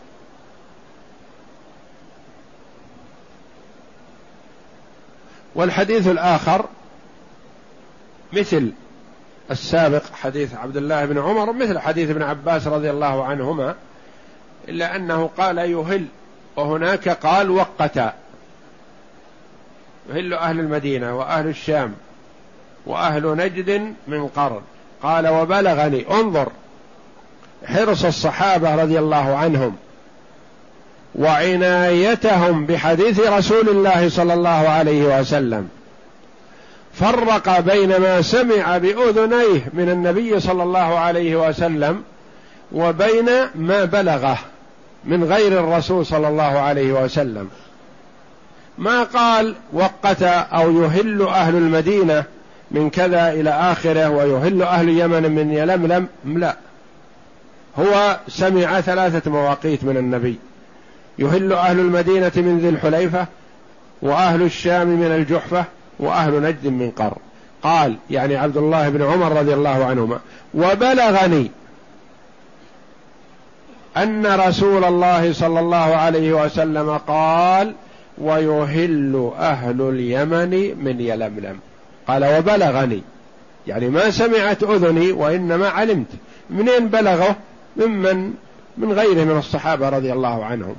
والحديث 5.54 6.08
الآخر 6.08 6.64
مثل 8.32 8.72
السابق 9.50 10.02
حديث 10.12 10.54
عبد 10.54 10.76
الله 10.76 11.04
بن 11.04 11.18
عمر 11.18 11.52
مثل 11.52 11.78
حديث 11.78 12.10
ابن 12.10 12.22
عباس 12.22 12.66
رضي 12.66 12.90
الله 12.90 13.24
عنهما 13.24 13.74
إلا 14.68 14.96
أنه 14.96 15.30
قال 15.38 15.58
يهل 15.58 16.06
وهناك 16.56 17.08
قال 17.08 17.50
وقت. 17.50 17.96
يهل 20.10 20.34
أهل 20.34 20.60
المدينة 20.60 21.18
وأهل 21.18 21.48
الشام 21.48 21.94
وأهل 22.86 23.36
نجد 23.36 23.94
من 24.08 24.28
قرن. 24.28 24.60
قال 25.02 25.28
وبلغني 25.28 26.10
انظر 26.10 26.48
حرص 27.66 28.04
الصحابة 28.04 28.74
رضي 28.74 28.98
الله 28.98 29.36
عنهم 29.36 29.76
وعنايتهم 31.14 32.66
بحديث 32.66 33.20
رسول 33.20 33.68
الله 33.68 34.08
صلى 34.08 34.34
الله 34.34 34.68
عليه 34.68 35.20
وسلم. 35.20 35.68
فرق 36.94 37.60
بين 37.60 37.96
ما 37.96 38.22
سمع 38.22 38.78
بأذنيه 38.78 39.68
من 39.72 39.88
النبي 39.88 40.40
صلى 40.40 40.62
الله 40.62 40.98
عليه 40.98 41.48
وسلم 41.48 42.02
وبين 42.72 43.30
ما 43.54 43.84
بلغه 43.84 44.38
من 45.04 45.24
غير 45.24 45.60
الرسول 45.60 46.06
صلى 46.06 46.28
الله 46.28 46.42
عليه 46.42 47.04
وسلم. 47.04 47.48
ما 48.78 49.02
قال 49.02 49.54
وقت 49.72 50.22
أو 50.22 50.82
يهل 50.82 51.22
أهل 51.22 51.54
المدينة 51.54 52.24
من 52.70 52.90
كذا 52.90 53.32
إلى 53.32 53.50
آخره 53.50 54.10
ويهل 54.10 54.62
أهل 54.62 54.88
اليمن 54.88 55.30
من 55.30 55.52
يلملم؟ 55.52 56.06
لا. 56.24 56.56
هو 57.78 58.18
سمع 58.28 58.80
ثلاثة 58.80 59.30
مواقيت 59.30 59.84
من 59.84 59.96
النبي. 59.96 60.38
يهل 61.18 61.52
أهل 61.52 61.80
المدينة 61.80 62.32
من 62.36 62.58
ذي 62.58 62.68
الحليفة 62.68 63.26
وأهل 64.02 64.42
الشام 64.42 64.86
من 64.86 65.06
الجحفة 65.06 65.64
وأهل 65.98 66.42
نجد 66.42 66.66
من 66.66 66.90
قر 66.90 67.18
قال 67.62 67.96
يعني 68.10 68.36
عبد 68.36 68.56
الله 68.56 68.88
بن 68.88 69.02
عمر 69.02 69.32
رضي 69.32 69.54
الله 69.54 69.84
عنهما 69.84 70.20
وبلغني 70.54 71.50
أن 73.96 74.26
رسول 74.26 74.84
الله 74.84 75.32
صلى 75.32 75.60
الله 75.60 75.76
عليه 75.76 76.44
وسلم 76.44 76.98
قال 76.98 77.74
ويهل 78.18 79.30
أهل 79.38 79.80
اليمن 79.80 80.84
من 80.84 81.00
يلملم. 81.00 81.58
قال 82.08 82.24
وبلغني. 82.24 83.02
يعني 83.66 83.88
ما 83.88 84.10
سمعت 84.10 84.62
أذني 84.62 85.12
وإنما 85.12 85.68
علمت. 85.68 86.06
منين 86.50 86.88
بلغه؟ 86.88 87.36
ممن؟ 87.76 88.34
من 88.78 88.92
غيره 88.92 89.24
من 89.24 89.38
الصحابة 89.38 89.88
رضي 89.88 90.12
الله 90.12 90.44
عنهم. 90.44 90.76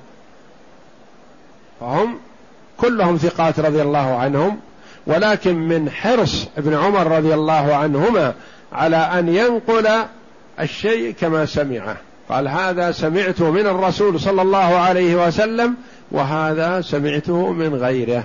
فهم 1.79 2.17
كلهم 2.77 3.17
ثقات 3.17 3.59
رضي 3.59 3.81
الله 3.81 4.15
عنهم. 4.15 4.59
ولكن 5.07 5.55
من 5.55 5.89
حرص 5.89 6.47
ابن 6.57 6.73
عمر 6.73 7.17
رضي 7.17 7.33
الله 7.33 7.75
عنهما 7.75 8.33
على 8.73 8.97
أن 8.97 9.29
ينقل 9.29 9.87
الشيء 10.59 11.13
كما 11.19 11.45
سمعه. 11.45 11.97
قال 12.29 12.47
هذا 12.47 12.91
سمعته 12.91 13.51
من 13.51 13.67
الرسول 13.67 14.19
صلى 14.19 14.41
الله 14.41 14.57
عليه 14.57 15.27
وسلم 15.27 15.75
وهذا 16.11 16.81
سمعته 16.81 17.51
من 17.51 17.75
غيره 17.75 18.23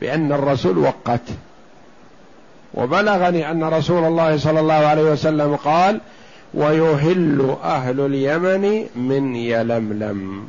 بأن 0.00 0.32
الرسول 0.32 0.78
وقت. 0.78 1.20
وبلغني 2.74 3.50
أن 3.50 3.64
رسول 3.64 4.04
الله 4.04 4.36
صلى 4.36 4.60
الله 4.60 4.74
عليه 4.74 5.02
وسلم 5.02 5.56
قال 5.56 6.00
ويهل 6.54 7.56
أهل 7.64 8.00
اليمن 8.00 8.86
من 8.96 9.36
يلملم. 9.36 10.48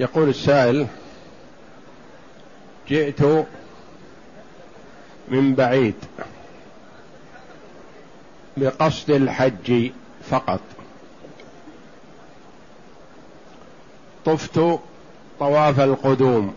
يقول 0.00 0.28
السائل 0.28 0.86
جئت 2.88 3.22
من 5.28 5.54
بعيد 5.54 5.94
بقصد 8.56 9.10
الحج 9.10 9.90
فقط. 10.30 10.60
طفت 14.24 14.60
طواف 15.38 15.80
القدوم 15.80 16.54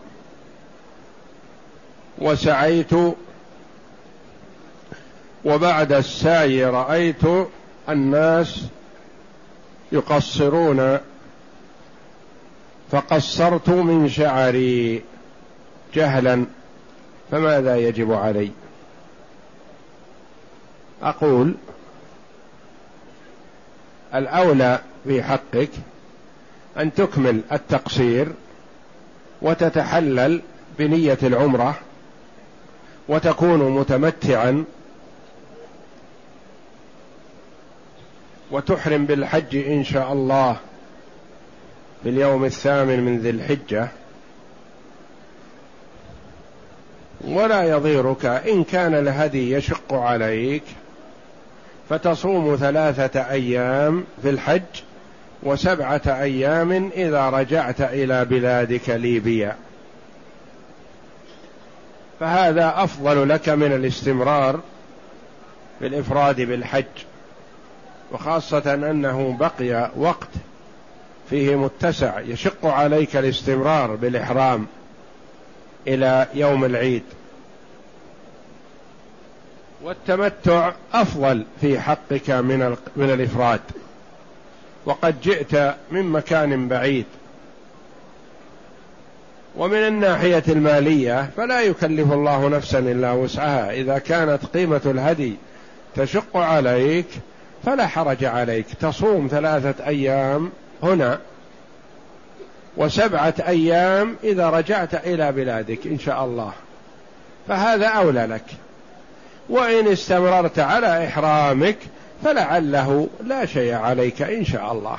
وسعيت 2.18 2.94
وبعد 5.44 5.92
السعي 5.92 6.64
رأيت 6.64 7.22
الناس 7.88 8.66
يقصرون 9.92 10.98
فقصرت 12.94 13.68
من 13.68 14.08
شعري 14.08 15.02
جهلا 15.94 16.44
فماذا 17.30 17.76
يجب 17.76 18.12
علي؟ 18.12 18.50
أقول 21.02 21.54
الأولى 24.14 24.80
في 25.04 25.22
حقك 25.22 25.68
أن 26.78 26.94
تكمل 26.94 27.40
التقصير 27.52 28.28
وتتحلل 29.42 30.42
بنية 30.78 31.18
العمرة 31.22 31.74
وتكون 33.08 33.70
متمتعا 33.70 34.64
وتحرم 38.50 39.06
بالحج 39.06 39.56
إن 39.56 39.84
شاء 39.84 40.12
الله. 40.12 40.56
في 42.04 42.10
اليوم 42.10 42.44
الثامن 42.44 43.00
من 43.00 43.18
ذي 43.18 43.30
الحجة. 43.30 43.88
ولا 47.24 47.62
يضيرك 47.62 48.26
إن 48.26 48.64
كان 48.64 48.94
الهدي 48.94 49.52
يشق 49.52 49.94
عليك 49.94 50.62
فتصوم 51.88 52.56
ثلاثة 52.56 53.30
أيام 53.30 54.04
في 54.22 54.30
الحج 54.30 54.62
وسبعة 55.42 56.02
أيام 56.06 56.90
إذا 56.96 57.30
رجعت 57.30 57.80
إلى 57.80 58.24
بلادك 58.24 58.90
ليبيا. 58.90 59.56
فهذا 62.20 62.74
أفضل 62.76 63.28
لك 63.28 63.48
من 63.48 63.72
الاستمرار 63.72 64.60
بالافراد 65.80 66.40
بالحج 66.40 66.84
وخاصة 68.12 68.74
أنه 68.74 69.36
بقي 69.40 69.90
وقت 69.96 70.28
فيه 71.30 71.56
متسع 71.56 72.20
يشق 72.20 72.66
عليك 72.66 73.16
الاستمرار 73.16 73.94
بالإحرام 73.94 74.66
إلى 75.86 76.26
يوم 76.34 76.64
العيد. 76.64 77.02
والتمتع 79.82 80.72
أفضل 80.92 81.44
في 81.60 81.80
حقك 81.80 82.30
من 82.30 82.76
من 82.96 83.10
الإفراد. 83.10 83.60
وقد 84.86 85.20
جئت 85.20 85.74
من 85.90 86.02
مكان 86.02 86.68
بعيد. 86.68 87.06
ومن 89.56 89.78
الناحية 89.78 90.42
المالية 90.48 91.30
فلا 91.36 91.60
يكلف 91.60 92.12
الله 92.12 92.48
نفسا 92.48 92.78
إلا 92.78 93.12
وسعها. 93.12 93.72
إذا 93.72 93.98
كانت 93.98 94.44
قيمة 94.54 94.80
الهدي 94.86 95.34
تشق 95.96 96.36
عليك 96.36 97.06
فلا 97.64 97.86
حرج 97.86 98.24
عليك. 98.24 98.66
تصوم 98.80 99.28
ثلاثة 99.30 99.86
أيام 99.86 100.50
هنا 100.84 101.18
وسبعة 102.76 103.34
أيام 103.46 104.16
إذا 104.24 104.50
رجعت 104.50 104.94
إلى 104.94 105.32
بلادك 105.32 105.86
إن 105.86 105.98
شاء 105.98 106.24
الله. 106.24 106.52
فهذا 107.48 107.86
أولى 107.86 108.26
لك. 108.26 108.44
وإن 109.48 109.88
استمررت 109.88 110.58
على 110.58 111.06
إحرامك 111.06 111.78
فلعله 112.24 113.08
لا 113.26 113.46
شيء 113.46 113.74
عليك 113.74 114.22
إن 114.22 114.44
شاء 114.44 114.72
الله. 114.72 114.98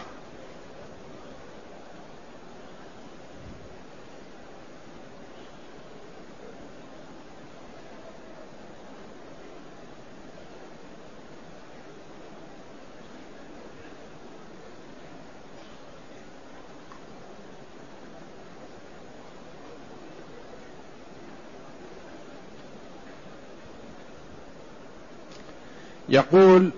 يقول 26.15 26.69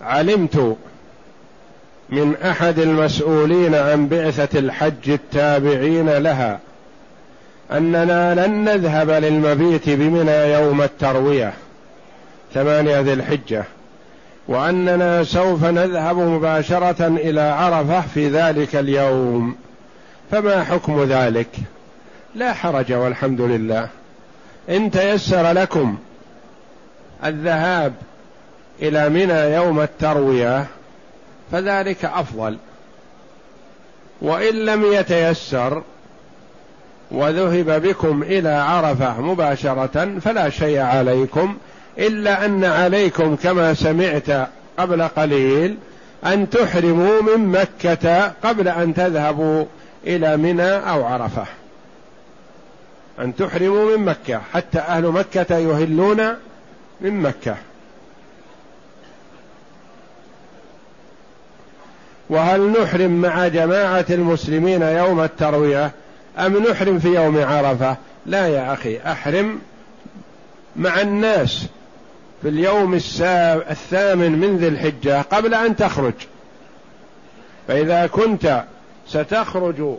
علمت 0.00 0.76
من 2.10 2.36
أحد 2.36 2.78
المسؤولين 2.78 3.74
عن 3.74 4.08
بعثة 4.08 4.58
الحج 4.58 5.10
التابعين 5.10 6.10
لها 6.10 6.58
أننا 7.72 8.46
لن 8.46 8.64
نذهب 8.64 9.10
للمبيت 9.10 9.90
بمنى 9.90 10.52
يوم 10.52 10.82
التروية 10.82 11.52
ثمانية 12.54 13.00
ذي 13.00 13.12
الحجة 13.12 13.64
وأننا 14.48 15.24
سوف 15.24 15.64
نذهب 15.64 16.16
مباشرة 16.16 17.06
إلى 17.06 17.40
عرفة 17.40 18.00
في 18.00 18.28
ذلك 18.28 18.76
اليوم. 18.76 19.56
فما 20.30 20.64
حكم 20.64 21.04
ذلك؟ 21.04 21.48
لا 22.34 22.52
حرج 22.52 22.92
والحمد 22.92 23.40
لله. 23.40 23.88
إن 24.70 24.90
تيسر 24.90 25.52
لكم 25.52 25.98
الذهاب 27.24 27.92
إلى 28.82 29.08
منى 29.08 29.54
يوم 29.54 29.80
التروية 29.80 30.66
فذلك 31.52 32.04
أفضل. 32.04 32.56
وإن 34.22 34.54
لم 34.54 34.92
يتيسر 34.92 35.82
وذهب 37.10 37.82
بكم 37.82 38.22
إلى 38.22 38.48
عرفة 38.48 39.20
مباشرة 39.20 40.18
فلا 40.20 40.50
شيء 40.50 40.78
عليكم 40.80 41.56
إلا 41.98 42.44
أن 42.44 42.64
عليكم 42.64 43.36
كما 43.36 43.74
سمعت 43.74 44.48
قبل 44.78 45.02
قليل 45.02 45.76
أن 46.26 46.50
تحرموا 46.50 47.22
من 47.22 47.48
مكة 47.48 48.28
قبل 48.28 48.68
أن 48.68 48.94
تذهبوا 48.94 49.64
إلى 50.06 50.36
منى 50.36 50.70
أو 50.70 51.04
عرفة. 51.04 51.44
أن 53.20 53.36
تحرموا 53.36 53.96
من 53.96 54.04
مكة 54.04 54.40
حتى 54.52 54.78
أهل 54.78 55.06
مكة 55.06 55.58
يهلون 55.58 56.20
من 57.00 57.20
مكة. 57.20 57.56
وهل 62.30 62.72
نحرم 62.80 63.10
مع 63.10 63.48
جماعة 63.48 64.04
المسلمين 64.10 64.82
يوم 64.82 65.20
التروية؟ 65.20 65.90
أم 66.38 66.56
نحرم 66.56 66.98
في 66.98 67.08
يوم 67.08 67.44
عرفة؟ 67.44 67.96
لا 68.26 68.46
يا 68.48 68.72
أخي 68.72 68.98
أحرم 68.98 69.58
مع 70.76 71.00
الناس 71.00 71.66
في 72.42 72.48
اليوم 72.48 72.94
الثامن 73.70 74.32
من 74.32 74.56
ذي 74.56 74.68
الحجة 74.68 75.22
قبل 75.22 75.54
أن 75.54 75.76
تخرج. 75.76 76.14
فإذا 77.68 78.06
كنت 78.06 78.64
ستخرج 79.08 79.96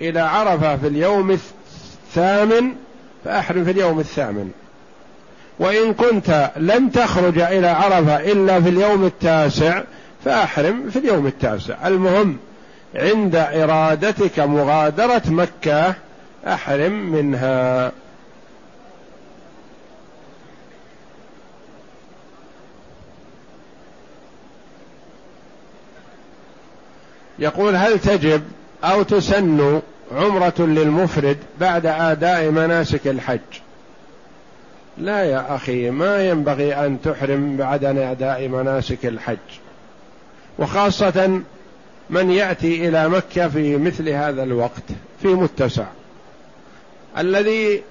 إلى 0.00 0.20
عرفة 0.20 0.76
في 0.76 0.86
اليوم 0.86 1.30
الثامن 1.30 2.72
فأحرم 3.24 3.64
في 3.64 3.70
اليوم 3.70 4.00
الثامن. 4.00 4.50
وإن 5.58 5.94
كنت 5.94 6.50
لن 6.56 6.92
تخرج 6.92 7.38
إلى 7.38 7.68
عرفة 7.68 8.16
إلا 8.16 8.60
في 8.60 8.68
اليوم 8.68 9.04
التاسع 9.04 9.82
فأحرم 10.24 10.90
في 10.90 10.98
اليوم 10.98 11.26
التاسع. 11.26 11.88
المهم 11.88 12.38
عند 12.94 13.36
إرادتك 13.36 14.38
مغادرة 14.38 15.22
مكة 15.26 15.94
أحرم 16.46 16.92
منها. 16.92 17.92
يقول 27.38 27.76
هل 27.76 27.98
تجب 27.98 28.42
أو 28.84 29.02
تسن 29.02 29.80
عمرة 30.12 30.54
للمفرد 30.58 31.38
بعد 31.60 31.86
أداء 31.86 32.50
مناسك 32.50 33.06
الحج؟ 33.06 33.38
لا 34.98 35.24
يا 35.24 35.54
أخي 35.56 35.90
ما 35.90 36.28
ينبغي 36.28 36.74
أن 36.74 36.98
تحرم 37.02 37.56
بعد 37.56 37.84
أداء 37.84 38.48
مناسك 38.48 39.06
الحج. 39.06 39.36
وخاصة 40.58 41.40
من 42.10 42.30
يأتي 42.30 42.88
إلى 42.88 43.08
مكة 43.08 43.48
في 43.48 43.76
مثل 43.76 44.08
هذا 44.08 44.42
الوقت 44.42 44.82
في 45.22 45.28
متسع. 45.28 45.84
الذي 47.18 47.82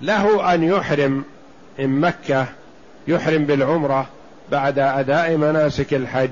له 0.00 0.54
أن 0.54 0.62
يحرم 0.62 1.24
من 1.78 2.00
مكة 2.00 2.46
يحرم 3.08 3.44
بالعمرة 3.44 4.06
بعد 4.50 4.78
أداء 4.78 5.36
مناسك 5.36 5.94
الحج 5.94 6.30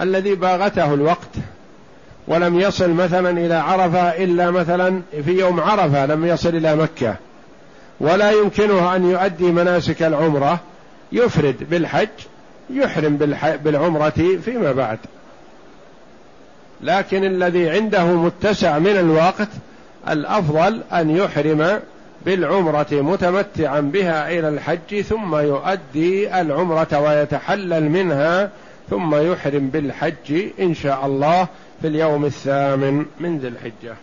الذي 0.00 0.34
باغته 0.34 0.94
الوقت 0.94 1.30
ولم 2.28 2.60
يصل 2.60 2.90
مثلا 2.90 3.30
إلى 3.30 3.54
عرفة 3.54 4.24
إلا 4.24 4.50
مثلا 4.50 5.02
في 5.24 5.30
يوم 5.30 5.60
عرفة 5.60 6.06
لم 6.06 6.26
يصل 6.26 6.48
إلى 6.48 6.76
مكة. 6.76 7.16
ولا 8.00 8.30
يمكنه 8.30 8.96
أن 8.96 9.10
يؤدي 9.10 9.44
مناسك 9.44 10.02
العمرة 10.02 10.60
يفرد 11.12 11.56
بالحج 11.70 12.08
يحرم 12.70 13.16
بالعمرة 13.64 14.38
فيما 14.44 14.72
بعد. 14.72 14.98
لكن 16.80 17.24
الذي 17.24 17.70
عنده 17.70 18.04
متسع 18.04 18.78
من 18.78 18.96
الوقت 18.96 19.48
الأفضل 20.08 20.82
أن 20.92 21.10
يحرم 21.10 21.80
بالعمرة 22.26 22.86
متمتعا 22.92 23.80
بها 23.80 24.30
إلى 24.30 24.48
الحج 24.48 25.00
ثم 25.00 25.36
يؤدي 25.36 26.40
العمرة 26.40 27.00
ويتحلل 27.00 27.90
منها 27.90 28.50
ثم 28.90 29.14
يحرم 29.32 29.68
بالحج 29.68 30.48
إن 30.60 30.74
شاء 30.74 31.06
الله 31.06 31.48
في 31.82 31.88
اليوم 31.88 32.24
الثامن 32.24 33.06
من 33.20 33.38
ذي 33.38 33.48
الحجة. 33.48 33.96